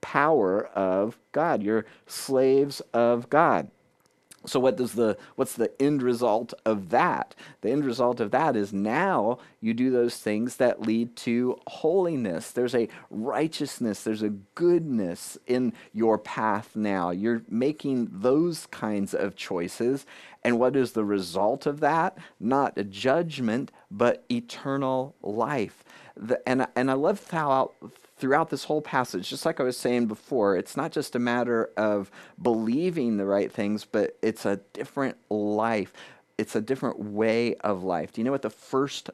power 0.00 0.66
of 0.74 1.18
God. 1.32 1.62
You're 1.62 1.86
slaves 2.06 2.80
of 2.92 3.30
God. 3.30 3.70
So 4.48 4.60
what 4.60 4.76
does 4.76 4.92
the 4.92 5.16
what's 5.36 5.54
the 5.54 5.70
end 5.80 6.02
result 6.02 6.54
of 6.64 6.90
that? 6.90 7.34
The 7.60 7.70
end 7.70 7.84
result 7.84 8.20
of 8.20 8.30
that 8.32 8.56
is 8.56 8.72
now 8.72 9.38
you 9.60 9.74
do 9.74 9.90
those 9.90 10.16
things 10.16 10.56
that 10.56 10.82
lead 10.82 11.16
to 11.16 11.58
holiness. 11.66 12.50
There's 12.50 12.74
a 12.74 12.88
righteousness, 13.10 14.02
there's 14.02 14.22
a 14.22 14.30
goodness 14.54 15.38
in 15.46 15.72
your 15.92 16.18
path 16.18 16.74
now. 16.74 17.10
You're 17.10 17.42
making 17.48 18.08
those 18.10 18.66
kinds 18.66 19.14
of 19.14 19.36
choices. 19.36 20.06
And 20.44 20.58
what 20.58 20.76
is 20.76 20.92
the 20.92 21.04
result 21.04 21.66
of 21.66 21.80
that? 21.80 22.16
Not 22.40 22.78
a 22.78 22.84
judgment, 22.84 23.72
but 23.90 24.24
eternal 24.30 25.14
life. 25.22 25.84
The, 26.16 26.46
and 26.48 26.66
and 26.74 26.90
I 26.90 26.94
love 26.94 27.28
how 27.30 27.72
throughout 28.18 28.50
this 28.50 28.64
whole 28.64 28.82
passage, 28.82 29.28
just 29.28 29.46
like 29.46 29.60
I 29.60 29.62
was 29.62 29.76
saying 29.76 30.06
before, 30.06 30.56
it's 30.56 30.76
not 30.76 30.92
just 30.92 31.14
a 31.14 31.18
matter 31.18 31.70
of 31.76 32.10
believing 32.40 33.16
the 33.16 33.26
right 33.26 33.50
things, 33.50 33.84
but 33.84 34.16
it's 34.22 34.44
a 34.44 34.60
different 34.72 35.16
life. 35.30 35.92
It's 36.36 36.56
a 36.56 36.60
different 36.60 36.98
way 36.98 37.54
of 37.56 37.84
life. 37.84 38.12
Do 38.12 38.20
you 38.20 38.24
know 38.24 38.32
what 38.32 38.42
the 38.42 38.50
first 38.50 39.10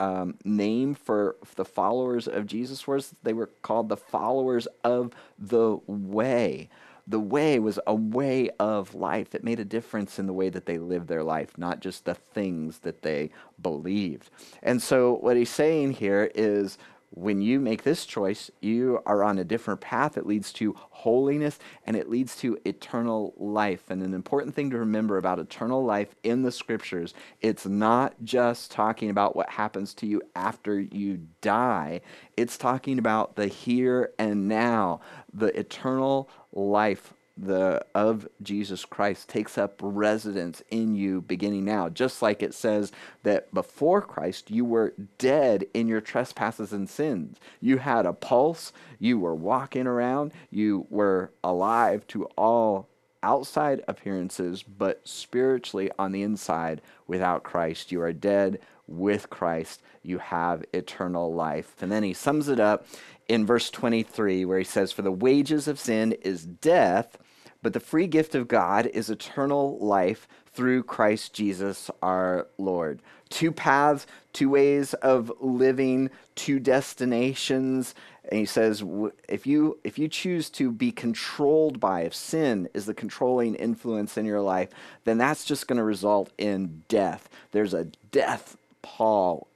um, 0.00 0.36
name 0.44 0.94
for 0.94 1.36
the 1.56 1.64
followers 1.64 2.28
of 2.28 2.46
Jesus 2.46 2.86
was? 2.86 3.14
They 3.22 3.32
were 3.32 3.50
called 3.62 3.88
the 3.88 3.96
followers 3.96 4.68
of 4.84 5.12
the 5.38 5.78
way. 5.86 6.68
The 7.06 7.18
way 7.18 7.58
was 7.58 7.78
a 7.86 7.94
way 7.94 8.50
of 8.60 8.94
life 8.94 9.30
that 9.30 9.42
made 9.42 9.60
a 9.60 9.64
difference 9.64 10.18
in 10.18 10.26
the 10.26 10.34
way 10.34 10.50
that 10.50 10.66
they 10.66 10.76
lived 10.76 11.08
their 11.08 11.24
life, 11.24 11.56
not 11.56 11.80
just 11.80 12.04
the 12.04 12.14
things 12.14 12.80
that 12.80 13.00
they 13.00 13.30
believed. 13.62 14.28
And 14.62 14.82
so, 14.82 15.14
what 15.14 15.38
he's 15.38 15.48
saying 15.48 15.92
here 15.92 16.30
is 16.34 16.76
when 17.10 17.40
you 17.40 17.58
make 17.58 17.82
this 17.82 18.04
choice, 18.04 18.50
you 18.60 19.00
are 19.06 19.24
on 19.24 19.38
a 19.38 19.44
different 19.44 19.80
path. 19.80 20.18
It 20.18 20.26
leads 20.26 20.52
to 20.54 20.74
holiness 20.78 21.58
and 21.86 21.96
it 21.96 22.10
leads 22.10 22.36
to 22.36 22.58
eternal 22.64 23.34
life. 23.36 23.90
And 23.90 24.02
an 24.02 24.14
important 24.14 24.54
thing 24.54 24.70
to 24.70 24.78
remember 24.78 25.16
about 25.16 25.38
eternal 25.38 25.84
life 25.84 26.14
in 26.22 26.42
the 26.42 26.52
scriptures, 26.52 27.14
it's 27.40 27.66
not 27.66 28.14
just 28.22 28.70
talking 28.70 29.10
about 29.10 29.34
what 29.34 29.50
happens 29.50 29.94
to 29.94 30.06
you 30.06 30.22
after 30.34 30.78
you 30.78 31.26
die, 31.40 32.00
it's 32.36 32.58
talking 32.58 32.98
about 32.98 33.36
the 33.36 33.46
here 33.46 34.12
and 34.18 34.48
now, 34.48 35.00
the 35.32 35.58
eternal 35.58 36.28
life 36.52 37.14
the 37.40 37.84
of 37.94 38.28
Jesus 38.42 38.84
Christ 38.84 39.28
takes 39.28 39.56
up 39.56 39.80
residence 39.80 40.62
in 40.70 40.94
you 40.94 41.20
beginning 41.20 41.64
now. 41.64 41.88
Just 41.88 42.20
like 42.20 42.42
it 42.42 42.54
says 42.54 42.92
that 43.22 43.52
before 43.54 44.02
Christ 44.02 44.50
you 44.50 44.64
were 44.64 44.94
dead 45.18 45.66
in 45.72 45.86
your 45.86 46.00
trespasses 46.00 46.72
and 46.72 46.88
sins. 46.88 47.38
You 47.60 47.78
had 47.78 48.06
a 48.06 48.12
pulse. 48.12 48.72
You 48.98 49.18
were 49.18 49.34
walking 49.34 49.86
around. 49.86 50.32
You 50.50 50.86
were 50.90 51.30
alive 51.44 52.06
to 52.08 52.24
all 52.36 52.88
outside 53.22 53.82
appearances 53.88 54.62
but 54.62 55.06
spiritually 55.06 55.90
on 55.98 56.12
the 56.12 56.22
inside 56.22 56.80
without 57.06 57.42
Christ. 57.42 57.92
You 57.92 58.00
are 58.02 58.12
dead 58.12 58.60
with 58.86 59.30
Christ. 59.30 59.82
You 60.02 60.18
have 60.18 60.64
eternal 60.72 61.32
life. 61.32 61.74
And 61.80 61.92
then 61.92 62.02
he 62.02 62.14
sums 62.14 62.48
it 62.48 62.60
up 62.60 62.86
in 63.28 63.44
verse 63.44 63.70
23 63.70 64.44
where 64.44 64.58
he 64.58 64.64
says 64.64 64.92
for 64.92 65.02
the 65.02 65.12
wages 65.12 65.68
of 65.68 65.78
sin 65.78 66.12
is 66.22 66.44
death 66.44 67.18
but 67.62 67.72
the 67.72 67.80
free 67.80 68.06
gift 68.06 68.34
of 68.34 68.48
God 68.48 68.86
is 68.86 69.10
eternal 69.10 69.78
life 69.78 70.28
through 70.52 70.82
Christ 70.82 71.34
Jesus 71.34 71.90
our 72.02 72.48
Lord. 72.58 73.00
Two 73.28 73.52
paths, 73.52 74.06
two 74.32 74.50
ways 74.50 74.94
of 74.94 75.30
living, 75.40 76.10
two 76.34 76.58
destinations. 76.58 77.94
And 78.30 78.38
he 78.40 78.46
says, 78.46 78.82
if 79.28 79.46
you 79.46 79.78
if 79.84 79.98
you 79.98 80.08
choose 80.08 80.50
to 80.50 80.70
be 80.72 80.90
controlled 80.92 81.78
by, 81.78 82.02
if 82.02 82.14
sin 82.14 82.68
is 82.74 82.86
the 82.86 82.94
controlling 82.94 83.54
influence 83.54 84.16
in 84.16 84.24
your 84.24 84.40
life, 84.40 84.70
then 85.04 85.18
that's 85.18 85.44
just 85.44 85.68
going 85.68 85.76
to 85.78 85.84
result 85.84 86.32
in 86.38 86.82
death. 86.88 87.28
There's 87.52 87.74
a 87.74 87.84
death 88.10 88.56
pall 88.82 89.48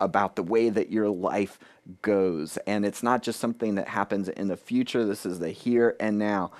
about 0.00 0.36
the 0.36 0.42
way 0.42 0.70
that 0.70 0.90
your 0.90 1.08
life 1.08 1.58
goes, 2.02 2.56
and 2.66 2.84
it's 2.84 3.02
not 3.02 3.22
just 3.22 3.40
something 3.40 3.74
that 3.74 3.88
happens 3.88 4.28
in 4.28 4.48
the 4.48 4.56
future. 4.56 5.04
This 5.04 5.26
is 5.26 5.38
the 5.38 5.50
here 5.50 5.96
and 6.00 6.18
now. 6.18 6.52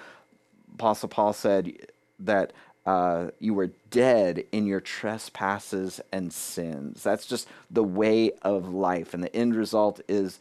Apostle 0.79 1.09
Paul 1.09 1.33
said 1.33 1.73
that 2.21 2.53
uh, 2.87 3.31
you 3.41 3.53
were 3.53 3.73
dead 3.91 4.45
in 4.53 4.67
your 4.67 4.81
trespasses 4.81 6.01
and 6.13 6.33
sins. 6.33 7.03
That's 7.03 7.27
just 7.27 7.49
the 7.71 7.83
way 7.83 8.31
of 8.43 8.73
life. 8.73 9.13
And 9.13 9.23
the 9.23 9.35
end 9.35 9.57
result 9.57 10.01
is 10.09 10.39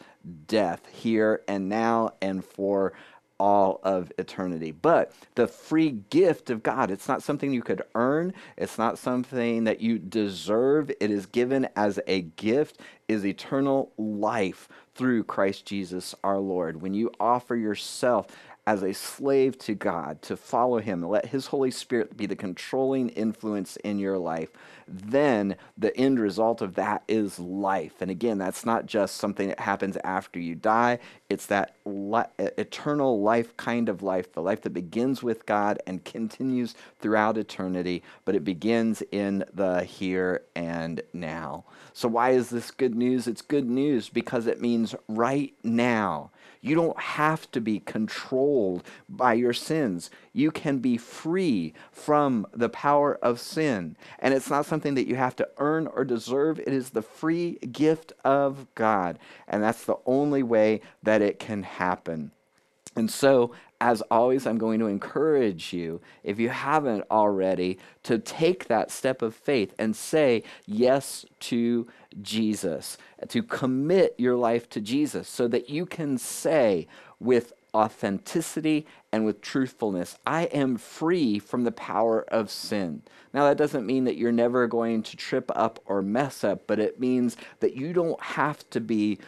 death 0.47 0.88
here 0.91 1.41
and 1.47 1.67
now 1.67 2.13
and 2.21 2.45
for 2.45 2.93
all 3.39 3.80
of 3.84 4.12
eternity. 4.17 4.71
But 4.71 5.12
the 5.36 5.47
free 5.47 5.91
gift 6.10 6.50
of 6.50 6.63
God, 6.63 6.89
it's 6.89 7.08
not 7.08 7.23
something 7.23 7.52
you 7.52 7.62
could 7.62 7.84
earn, 7.95 8.34
it's 8.56 8.78
not 8.78 8.97
something 8.97 9.65
that 9.65 9.82
you 9.82 10.00
deserve. 10.00 10.89
It 11.00 11.12
is 11.12 11.26
given 11.26 11.67
as 11.76 12.00
a 12.08 12.21
gift, 12.21 12.80
is 13.08 13.26
eternal 13.26 13.91
life 13.97 14.69
through 14.95 15.23
Christ 15.26 15.65
Jesus 15.65 16.15
our 16.23 16.39
Lord. 16.39 16.82
When 16.82 16.93
you 16.93 17.12
offer 17.19 17.56
yourself 17.56 18.28
as 18.67 18.84
a 18.84 18.93
slave 18.93 19.58
to 19.58 19.73
God, 19.73 20.21
to 20.21 20.36
follow 20.36 20.80
Him, 20.80 21.01
let 21.01 21.27
His 21.27 21.47
Holy 21.47 21.71
Spirit 21.71 22.17
be 22.17 22.25
the 22.25 22.36
controlling 22.36 23.08
influence 23.10 23.77
in 23.77 23.97
your 23.97 24.17
life, 24.17 24.49
then 24.89 25.56
the 25.77 25.95
end 25.95 26.19
result 26.19 26.62
of 26.62 26.75
that 26.75 27.01
is 27.08 27.39
life. 27.39 28.01
And 28.01 28.12
again, 28.12 28.38
that's 28.38 28.65
not 28.65 28.86
just 28.86 29.15
something 29.15 29.47
that 29.47 29.62
happens 29.62 29.95
after 30.03 30.38
you 30.38 30.53
die, 30.53 30.99
it's 31.29 31.45
that 31.47 31.75
li- 31.85 32.23
eternal 32.37 33.21
life 33.21 33.55
kind 33.57 33.89
of 33.89 34.01
life, 34.01 34.31
the 34.31 34.41
life 34.41 34.61
that 34.61 34.69
begins 34.69 35.21
with 35.21 35.45
God 35.45 35.79
and 35.85 36.03
continues 36.05 36.73
throughout 36.99 37.37
eternity, 37.37 38.01
but 38.23 38.35
it 38.35 38.45
begins 38.45 39.03
in 39.11 39.43
the 39.53 39.83
here 39.83 40.43
and 40.55 41.01
now. 41.13 41.65
So, 41.93 42.07
why 42.07 42.31
is 42.31 42.49
this 42.49 42.71
good 42.71 42.95
news? 42.95 43.27
It's 43.27 43.41
good 43.41 43.69
news 43.69 44.09
because 44.09 44.47
it 44.47 44.61
means 44.61 44.95
right 45.07 45.53
now. 45.63 46.31
You 46.61 46.75
don't 46.75 46.99
have 46.99 47.49
to 47.51 47.61
be 47.61 47.79
controlled 47.79 48.83
by 49.07 49.33
your 49.33 49.53
sins. 49.53 50.09
You 50.33 50.51
can 50.51 50.79
be 50.79 50.97
free 50.97 51.73
from 51.91 52.45
the 52.53 52.69
power 52.69 53.17
of 53.21 53.39
sin. 53.39 53.95
And 54.19 54.33
it's 54.33 54.49
not 54.49 54.65
something 54.65 54.95
that 54.95 55.07
you 55.07 55.15
have 55.15 55.35
to 55.37 55.49
earn 55.57 55.87
or 55.87 56.03
deserve, 56.03 56.59
it 56.59 56.69
is 56.69 56.89
the 56.91 57.01
free 57.01 57.53
gift 57.71 58.13
of 58.23 58.67
God. 58.75 59.19
And 59.47 59.63
that's 59.63 59.85
the 59.85 59.97
only 60.05 60.43
way 60.43 60.81
that 61.03 61.16
it 61.21 61.39
can 61.39 61.63
happen. 61.63 62.32
And 62.95 63.12
so, 63.12 63.51
as 63.80 64.01
always, 64.10 64.47
I'm 64.47 64.58
going 64.58 64.80
to 64.80 64.88
encourage 64.88 65.71
you, 65.71 66.01
if 66.23 66.39
you 66.39 66.49
haven't 66.49 67.03
already, 67.12 67.77
to 68.03 68.17
take 68.17 68.67
that 68.67 68.89
step 68.89 69.21
of 69.21 69.36
faith 69.36 69.75
and 69.77 69.95
say 69.95 70.41
yes 70.65 71.23
to 71.41 71.88
Jesus, 72.21 72.97
to 73.27 73.43
commit 73.43 74.15
your 74.17 74.36
life 74.36 74.67
to 74.71 74.82
Jesus, 74.82 75.27
so 75.27 75.47
that 75.47 75.69
you 75.69 75.86
can 75.86 76.17
say 76.17 76.88
with 77.19 77.53
authenticity 77.75 78.88
and 79.12 79.25
with 79.25 79.41
truthfulness, 79.41 80.17
I 80.25 80.45
am 80.45 80.77
free 80.77 81.38
from 81.38 81.63
the 81.63 81.71
power 81.71 82.21
of 82.30 82.49
sin. 82.49 83.03
Now, 83.32 83.43
that 83.43 83.58
doesn't 83.58 83.86
mean 83.86 84.06
that 84.06 84.17
you're 84.17 84.32
never 84.32 84.65
going 84.65 85.03
to 85.03 85.15
trip 85.15 85.51
up 85.56 85.80
or 85.86 86.01
mess 86.01 86.43
up, 86.43 86.65
but 86.65 86.80
it 86.80 86.99
means 86.99 87.38
that 87.60 87.75
you 87.75 87.93
don't 87.93 88.19
have 88.21 88.67
to 88.71 88.80
be 88.80 89.19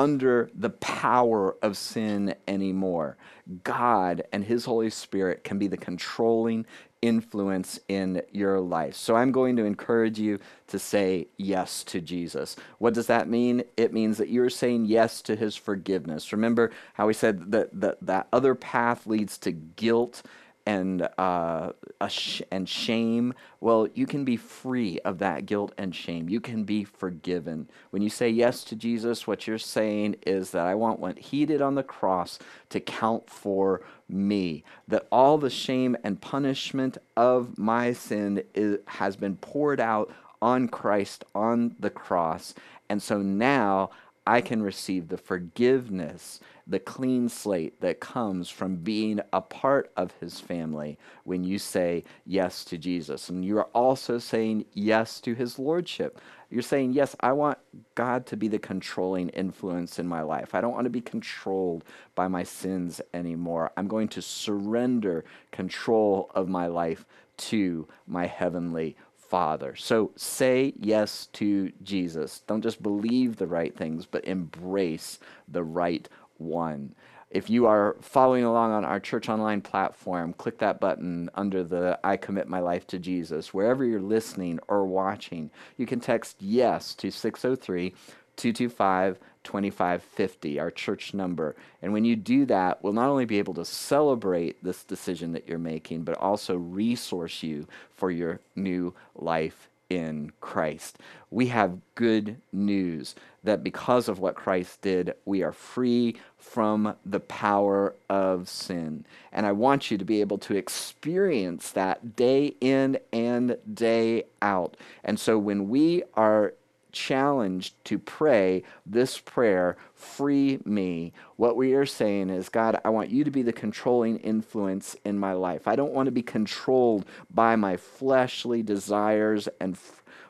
under 0.00 0.50
the 0.54 0.70
power 0.70 1.54
of 1.60 1.76
sin 1.76 2.34
anymore. 2.48 3.18
God 3.64 4.22
and 4.32 4.42
His 4.42 4.64
Holy 4.64 4.88
Spirit 4.88 5.44
can 5.44 5.58
be 5.58 5.66
the 5.66 5.76
controlling 5.76 6.64
influence 7.02 7.78
in 7.86 8.22
your 8.32 8.60
life. 8.60 8.94
So 8.94 9.14
I'm 9.14 9.30
going 9.30 9.56
to 9.56 9.64
encourage 9.64 10.18
you 10.18 10.38
to 10.68 10.78
say 10.78 11.28
yes 11.36 11.84
to 11.84 12.00
Jesus. 12.00 12.56
What 12.78 12.94
does 12.94 13.08
that 13.08 13.28
mean? 13.28 13.62
It 13.76 13.92
means 13.92 14.16
that 14.16 14.30
you're 14.30 14.48
saying 14.48 14.86
yes 14.86 15.20
to 15.22 15.36
his 15.36 15.54
forgiveness. 15.54 16.32
Remember 16.32 16.70
how 16.94 17.06
we 17.06 17.12
said 17.12 17.52
that 17.52 17.68
that, 17.78 17.98
that 18.00 18.28
other 18.32 18.54
path 18.54 19.06
leads 19.06 19.36
to 19.38 19.52
guilt 19.52 20.22
and 20.70 21.08
uh, 21.18 21.72
sh- 22.08 22.42
and 22.52 22.68
shame, 22.68 23.34
well, 23.60 23.88
you 23.92 24.06
can 24.06 24.24
be 24.24 24.36
free 24.36 25.00
of 25.00 25.18
that 25.18 25.44
guilt 25.44 25.72
and 25.76 25.92
shame. 25.92 26.28
You 26.28 26.40
can 26.40 26.62
be 26.62 26.84
forgiven. 26.84 27.68
When 27.90 28.02
you 28.02 28.08
say 28.08 28.30
yes 28.30 28.62
to 28.64 28.76
Jesus, 28.76 29.26
what 29.26 29.48
you're 29.48 29.58
saying 29.58 30.14
is 30.24 30.52
that 30.52 30.66
I 30.66 30.76
want 30.76 31.00
what 31.00 31.18
He 31.18 31.44
did 31.44 31.60
on 31.60 31.74
the 31.74 31.82
cross 31.82 32.38
to 32.68 32.78
count 32.78 33.28
for 33.28 33.82
me. 34.08 34.62
That 34.86 35.08
all 35.10 35.38
the 35.38 35.50
shame 35.50 35.96
and 36.04 36.20
punishment 36.20 36.98
of 37.16 37.58
my 37.58 37.92
sin 37.92 38.44
is, 38.54 38.78
has 38.86 39.16
been 39.16 39.36
poured 39.38 39.80
out 39.80 40.12
on 40.40 40.68
Christ 40.68 41.24
on 41.34 41.74
the 41.80 41.90
cross. 41.90 42.54
And 42.88 43.02
so 43.02 43.18
now 43.20 43.90
I 44.24 44.40
can 44.40 44.62
receive 44.62 45.08
the 45.08 45.18
forgiveness 45.18 46.38
the 46.70 46.78
clean 46.78 47.28
slate 47.28 47.80
that 47.80 47.98
comes 47.98 48.48
from 48.48 48.76
being 48.76 49.20
a 49.32 49.40
part 49.40 49.90
of 49.96 50.12
his 50.20 50.38
family 50.38 50.96
when 51.24 51.42
you 51.42 51.58
say 51.58 52.04
yes 52.24 52.64
to 52.64 52.78
Jesus. 52.78 53.28
And 53.28 53.44
you 53.44 53.58
are 53.58 53.68
also 53.74 54.18
saying 54.18 54.64
yes 54.72 55.20
to 55.22 55.34
his 55.34 55.58
lordship. 55.58 56.20
You're 56.48 56.62
saying, 56.62 56.92
yes, 56.92 57.16
I 57.20 57.32
want 57.32 57.58
God 57.96 58.24
to 58.26 58.36
be 58.36 58.46
the 58.46 58.58
controlling 58.60 59.30
influence 59.30 59.98
in 59.98 60.06
my 60.06 60.22
life. 60.22 60.54
I 60.54 60.60
don't 60.60 60.72
want 60.72 60.84
to 60.84 60.90
be 60.90 61.00
controlled 61.00 61.84
by 62.14 62.28
my 62.28 62.44
sins 62.44 63.00
anymore. 63.12 63.72
I'm 63.76 63.88
going 63.88 64.08
to 64.08 64.22
surrender 64.22 65.24
control 65.50 66.30
of 66.36 66.48
my 66.48 66.68
life 66.68 67.04
to 67.38 67.88
my 68.06 68.26
heavenly 68.26 68.96
Father. 69.30 69.76
So 69.76 70.10
say 70.16 70.74
yes 70.76 71.28
to 71.34 71.70
Jesus. 71.84 72.42
Don't 72.48 72.62
just 72.62 72.82
believe 72.82 73.36
the 73.36 73.46
right 73.46 73.76
things, 73.76 74.04
but 74.04 74.24
embrace 74.24 75.20
the 75.46 75.62
right 75.62 76.08
1. 76.40 76.94
If 77.30 77.48
you 77.48 77.66
are 77.66 77.96
following 78.00 78.42
along 78.42 78.72
on 78.72 78.84
our 78.84 78.98
Church 78.98 79.28
Online 79.28 79.60
platform, 79.60 80.32
click 80.32 80.58
that 80.58 80.80
button 80.80 81.30
under 81.36 81.62
the 81.62 81.98
I 82.02 82.16
commit 82.16 82.48
my 82.48 82.58
life 82.58 82.88
to 82.88 82.98
Jesus. 82.98 83.54
Wherever 83.54 83.84
you're 83.84 84.00
listening 84.00 84.58
or 84.66 84.84
watching, 84.84 85.50
you 85.76 85.86
can 85.86 86.00
text 86.00 86.36
yes 86.40 86.94
to 86.96 87.10
603 87.10 87.94
225 88.36 89.18
2550, 89.42 90.60
our 90.60 90.70
church 90.70 91.14
number. 91.14 91.56
And 91.80 91.92
when 91.92 92.04
you 92.04 92.14
do 92.14 92.44
that, 92.46 92.82
we'll 92.82 92.92
not 92.92 93.08
only 93.08 93.24
be 93.24 93.38
able 93.38 93.54
to 93.54 93.64
celebrate 93.64 94.62
this 94.62 94.84
decision 94.84 95.32
that 95.32 95.48
you're 95.48 95.58
making, 95.58 96.02
but 96.02 96.18
also 96.18 96.56
resource 96.56 97.42
you 97.42 97.66
for 97.90 98.10
your 98.10 98.40
new 98.54 98.94
life 99.14 99.69
in 99.90 100.32
Christ. 100.40 100.98
We 101.30 101.48
have 101.48 101.78
good 101.96 102.36
news 102.52 103.14
that 103.44 103.62
because 103.62 104.08
of 104.08 104.18
what 104.18 104.34
Christ 104.34 104.80
did, 104.82 105.14
we 105.24 105.42
are 105.42 105.52
free 105.52 106.16
from 106.38 106.94
the 107.04 107.20
power 107.20 107.94
of 108.08 108.48
sin. 108.48 109.04
And 109.32 109.46
I 109.46 109.52
want 109.52 109.90
you 109.90 109.98
to 109.98 110.04
be 110.04 110.20
able 110.20 110.38
to 110.38 110.56
experience 110.56 111.70
that 111.72 112.16
day 112.16 112.54
in 112.60 112.98
and 113.12 113.56
day 113.72 114.24
out. 114.40 114.76
And 115.04 115.18
so 115.18 115.38
when 115.38 115.68
we 115.68 116.02
are 116.14 116.54
challenged 116.92 117.74
to 117.86 117.98
pray 117.98 118.62
this 118.86 119.18
prayer, 119.18 119.76
free 119.94 120.60
me, 120.64 121.12
what 121.36 121.56
we 121.56 121.74
are 121.74 121.86
saying 121.86 122.30
is, 122.30 122.48
God, 122.48 122.80
I 122.84 122.90
want 122.90 123.10
you 123.10 123.24
to 123.24 123.30
be 123.30 123.42
the 123.42 123.52
controlling 123.52 124.18
influence 124.18 124.96
in 125.04 125.18
my 125.18 125.32
life. 125.32 125.66
I 125.66 125.76
don't 125.76 125.92
want 125.92 126.06
to 126.06 126.12
be 126.12 126.22
controlled 126.22 127.06
by 127.30 127.56
my 127.56 127.76
fleshly 127.76 128.62
desires 128.62 129.48
and 129.60 129.76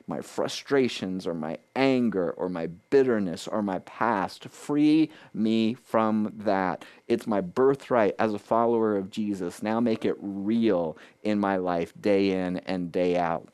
my 0.07 0.21
frustrations 0.21 1.27
or 1.27 1.35
my 1.35 1.57
anger 1.77 2.33
or 2.33 2.49
my 2.49 2.67
bitterness 2.67 3.47
or 3.47 3.63
my 3.63 3.79
past. 3.81 4.49
Free 4.49 5.09
me 5.33 5.75
from 5.75 6.33
that. 6.37 6.85
It's 7.09 7.27
my 7.27 7.41
birthright 7.41 8.17
as 8.19 8.35
a 8.35 8.39
follower 8.39 8.97
of 8.97 9.11
Jesus. 9.11 9.63
Now 9.63 9.81
make 9.81 10.05
it 10.05 10.17
real 10.21 10.99
in 11.23 11.39
my 11.39 11.57
life 11.57 11.93
day 11.99 12.31
in 12.33 12.59
and 12.59 12.91
day 12.91 13.17
out. 13.17 13.49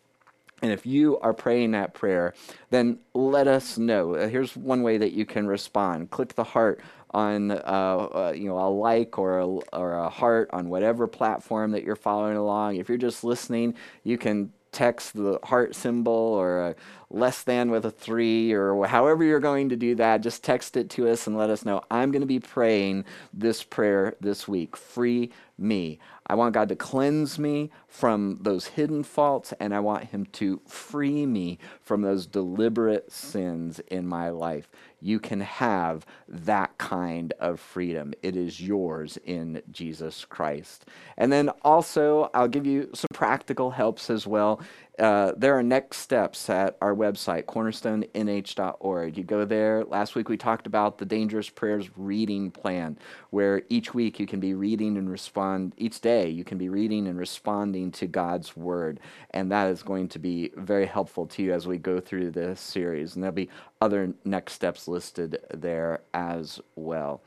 And 0.62 0.72
if 0.72 0.86
you 0.86 1.18
are 1.18 1.34
praying 1.34 1.72
that 1.72 1.92
prayer, 1.92 2.32
then 2.70 2.98
let 3.14 3.46
us 3.46 3.76
know. 3.76 4.14
Uh, 4.14 4.28
here's 4.28 4.56
one 4.56 4.82
way 4.82 4.96
that 4.96 5.12
you 5.12 5.26
can 5.26 5.46
respond. 5.46 6.10
Click 6.10 6.34
the 6.34 6.44
heart 6.44 6.80
on 7.10 7.50
uh, 7.50 7.54
uh, 7.54 8.32
you 8.34 8.46
know 8.48 8.58
a 8.58 8.68
like 8.68 9.18
or 9.18 9.38
a, 9.38 9.46
or 9.46 9.94
a 9.94 10.08
heart 10.08 10.48
on 10.52 10.68
whatever 10.68 11.06
platform 11.06 11.72
that 11.72 11.84
you're 11.84 11.94
following 11.94 12.36
along. 12.36 12.76
If 12.76 12.88
you're 12.88 12.98
just 12.98 13.22
listening, 13.22 13.74
you 14.02 14.16
can 14.16 14.52
text 14.72 15.14
the 15.14 15.38
heart 15.42 15.74
symbol 15.74 16.12
or 16.12 16.68
a 16.68 16.74
less 17.10 17.42
than 17.42 17.70
with 17.70 17.84
a 17.84 17.90
three 17.90 18.52
or 18.52 18.84
however 18.86 19.24
you're 19.24 19.40
going 19.40 19.68
to 19.68 19.76
do 19.76 19.94
that, 19.94 20.22
just 20.22 20.42
text 20.42 20.76
it 20.76 20.90
to 20.90 21.08
us 21.08 21.26
and 21.26 21.36
let 21.36 21.50
us 21.50 21.64
know. 21.64 21.82
I'm 21.90 22.10
going 22.10 22.20
to 22.20 22.26
be 22.26 22.40
praying 22.40 23.04
this 23.32 23.62
prayer 23.62 24.16
this 24.20 24.48
week. 24.48 24.76
Free 24.76 25.30
me. 25.58 25.98
I 26.26 26.34
want 26.34 26.54
God 26.54 26.68
to 26.70 26.76
cleanse 26.76 27.38
me 27.38 27.70
from 27.86 28.38
those 28.42 28.66
hidden 28.66 29.04
faults, 29.04 29.54
and 29.60 29.74
I 29.74 29.80
want 29.80 30.04
Him 30.04 30.26
to 30.32 30.60
free 30.66 31.24
me 31.24 31.58
from 31.80 32.02
those 32.02 32.26
deliberate 32.26 33.10
sins 33.12 33.80
in 33.88 34.06
my 34.06 34.30
life. 34.30 34.68
you 35.00 35.20
can 35.20 35.40
have 35.40 36.06
that 36.26 36.76
kind 36.78 37.32
of 37.38 37.60
freedom. 37.60 38.12
It 38.22 38.34
is 38.34 38.60
yours 38.60 39.18
in 39.24 39.62
Jesus 39.70 40.24
Christ. 40.24 40.86
And 41.16 41.32
then 41.32 41.50
also, 41.62 42.30
I'll 42.34 42.48
give 42.48 42.66
you 42.66 42.90
some 42.94 43.06
practical 43.12 43.70
helps 43.70 44.10
as 44.10 44.26
well. 44.26 44.60
Uh, 44.98 45.32
there 45.36 45.56
are 45.58 45.62
next 45.62 45.98
steps 45.98 46.48
at 46.48 46.76
our 46.80 46.94
website, 46.94 47.44
cornerstonenh.org. 47.44 49.18
You 49.18 49.24
go 49.24 49.44
there. 49.44 49.84
Last 49.84 50.14
week 50.14 50.30
we 50.30 50.38
talked 50.38 50.66
about 50.66 50.96
the 50.96 51.04
Dangerous 51.04 51.50
Prayers 51.50 51.90
reading 51.98 52.50
plan, 52.50 52.98
where 53.28 53.62
each 53.68 53.92
week 53.92 54.18
you 54.18 54.26
can 54.26 54.40
be 54.40 54.54
reading 54.54 54.96
and 54.96 55.10
respond, 55.10 55.74
each 55.76 56.00
day 56.00 56.30
you 56.30 56.44
can 56.44 56.56
be 56.56 56.70
reading 56.70 57.08
and 57.08 57.18
responding 57.18 57.92
to 57.92 58.06
God's 58.06 58.56
Word. 58.56 59.00
And 59.32 59.52
that 59.52 59.68
is 59.68 59.82
going 59.82 60.08
to 60.08 60.18
be 60.18 60.50
very 60.56 60.86
helpful 60.86 61.26
to 61.26 61.42
you 61.42 61.52
as 61.52 61.66
we 61.66 61.76
go 61.76 62.00
through 62.00 62.30
this 62.30 62.58
series. 62.58 63.14
And 63.14 63.22
there'll 63.22 63.34
be 63.34 63.50
other 63.82 64.14
next 64.24 64.54
steps 64.54 64.88
listed 64.88 65.38
there 65.52 66.00
as 66.14 66.58
well. 66.74 67.20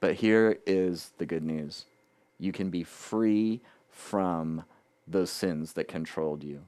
But 0.00 0.16
here 0.16 0.58
is 0.66 1.12
the 1.16 1.26
good 1.26 1.44
news 1.44 1.86
you 2.38 2.52
can 2.52 2.68
be 2.68 2.82
free 2.82 3.62
from 3.88 4.64
those 5.06 5.30
sins 5.30 5.72
that 5.74 5.88
controlled 5.88 6.42
you 6.42 6.60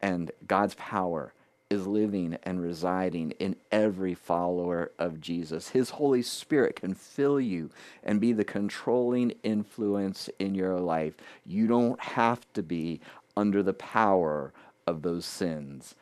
and 0.00 0.30
God's 0.46 0.74
power 0.74 1.32
is 1.70 1.86
living 1.86 2.36
and 2.42 2.60
residing 2.60 3.30
in 3.32 3.54
every 3.70 4.14
follower 4.14 4.90
of 4.98 5.20
Jesus. 5.20 5.68
His 5.68 5.90
Holy 5.90 6.22
Spirit 6.22 6.76
can 6.76 6.94
fill 6.94 7.40
you 7.40 7.70
and 8.02 8.20
be 8.20 8.32
the 8.32 8.44
controlling 8.44 9.34
influence 9.44 10.28
in 10.40 10.54
your 10.56 10.80
life. 10.80 11.14
You 11.46 11.68
don't 11.68 12.00
have 12.00 12.40
to 12.54 12.62
be 12.62 13.00
under 13.36 13.62
the 13.62 13.72
power 13.72 14.52
of 14.86 15.02
those 15.02 15.24
sins 15.24 15.94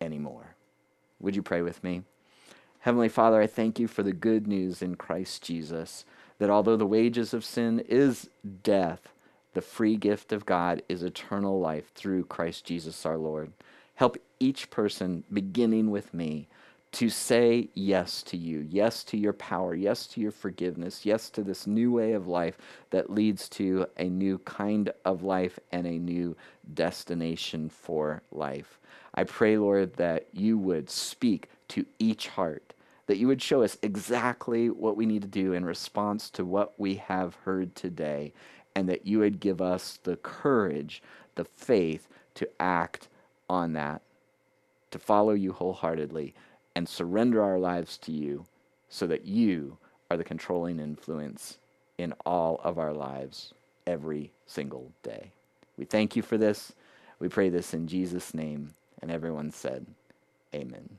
anymore. 0.00 0.54
Would 1.20 1.36
you 1.36 1.42
pray 1.42 1.60
with 1.60 1.84
me? 1.84 2.02
Heavenly 2.80 3.10
Father, 3.10 3.42
I 3.42 3.46
thank 3.46 3.78
you 3.78 3.86
for 3.86 4.02
the 4.02 4.14
good 4.14 4.46
news 4.46 4.80
in 4.80 4.94
Christ 4.94 5.42
Jesus 5.42 6.06
that 6.38 6.48
although 6.48 6.76
the 6.76 6.86
wages 6.86 7.34
of 7.34 7.44
sin 7.44 7.80
is 7.80 8.30
death, 8.62 9.12
the 9.52 9.60
free 9.60 9.96
gift 9.96 10.32
of 10.32 10.46
God 10.46 10.82
is 10.88 11.02
eternal 11.02 11.60
life 11.60 11.92
through 11.94 12.24
Christ 12.24 12.64
Jesus 12.64 13.04
our 13.04 13.18
Lord. 13.18 13.52
Help 13.94 14.16
each 14.38 14.70
person, 14.70 15.24
beginning 15.32 15.90
with 15.90 16.14
me, 16.14 16.48
to 16.92 17.08
say 17.08 17.68
yes 17.74 18.22
to 18.24 18.36
you, 18.36 18.66
yes 18.68 19.04
to 19.04 19.16
your 19.16 19.32
power, 19.32 19.74
yes 19.74 20.06
to 20.08 20.20
your 20.20 20.32
forgiveness, 20.32 21.06
yes 21.06 21.30
to 21.30 21.42
this 21.42 21.66
new 21.66 21.92
way 21.92 22.12
of 22.12 22.26
life 22.26 22.58
that 22.90 23.10
leads 23.10 23.48
to 23.48 23.86
a 23.96 24.04
new 24.04 24.38
kind 24.38 24.92
of 25.04 25.22
life 25.22 25.58
and 25.70 25.86
a 25.86 25.98
new 25.98 26.36
destination 26.74 27.68
for 27.68 28.22
life. 28.32 28.80
I 29.14 29.24
pray, 29.24 29.56
Lord, 29.56 29.94
that 29.96 30.26
you 30.32 30.58
would 30.58 30.90
speak 30.90 31.48
to 31.68 31.86
each 31.98 32.28
heart, 32.28 32.74
that 33.06 33.18
you 33.18 33.28
would 33.28 33.42
show 33.42 33.62
us 33.62 33.78
exactly 33.82 34.70
what 34.70 34.96
we 34.96 35.06
need 35.06 35.22
to 35.22 35.28
do 35.28 35.52
in 35.52 35.64
response 35.64 36.30
to 36.30 36.44
what 36.44 36.78
we 36.78 36.96
have 36.96 37.36
heard 37.44 37.74
today, 37.76 38.32
and 38.74 38.88
that 38.88 39.06
you 39.06 39.18
would 39.18 39.40
give 39.40 39.60
us 39.60 39.98
the 40.02 40.16
courage, 40.16 41.02
the 41.34 41.44
faith 41.44 42.08
to 42.34 42.48
act 42.58 43.08
on 43.48 43.72
that, 43.74 44.02
to 44.90 44.98
follow 44.98 45.32
you 45.32 45.52
wholeheartedly, 45.52 46.34
and 46.74 46.88
surrender 46.88 47.42
our 47.42 47.58
lives 47.58 47.98
to 47.98 48.12
you 48.12 48.46
so 48.88 49.06
that 49.06 49.24
you 49.24 49.76
are 50.10 50.16
the 50.16 50.24
controlling 50.24 50.78
influence 50.78 51.58
in 51.98 52.12
all 52.24 52.60
of 52.64 52.78
our 52.78 52.92
lives 52.92 53.54
every 53.86 54.32
single 54.46 54.90
day. 55.02 55.32
We 55.76 55.84
thank 55.84 56.16
you 56.16 56.22
for 56.22 56.38
this. 56.38 56.72
We 57.18 57.28
pray 57.28 57.48
this 57.48 57.74
in 57.74 57.86
Jesus' 57.86 58.34
name. 58.34 58.70
And 59.02 59.10
everyone 59.10 59.50
said, 59.50 59.86
Amen. 60.54 60.98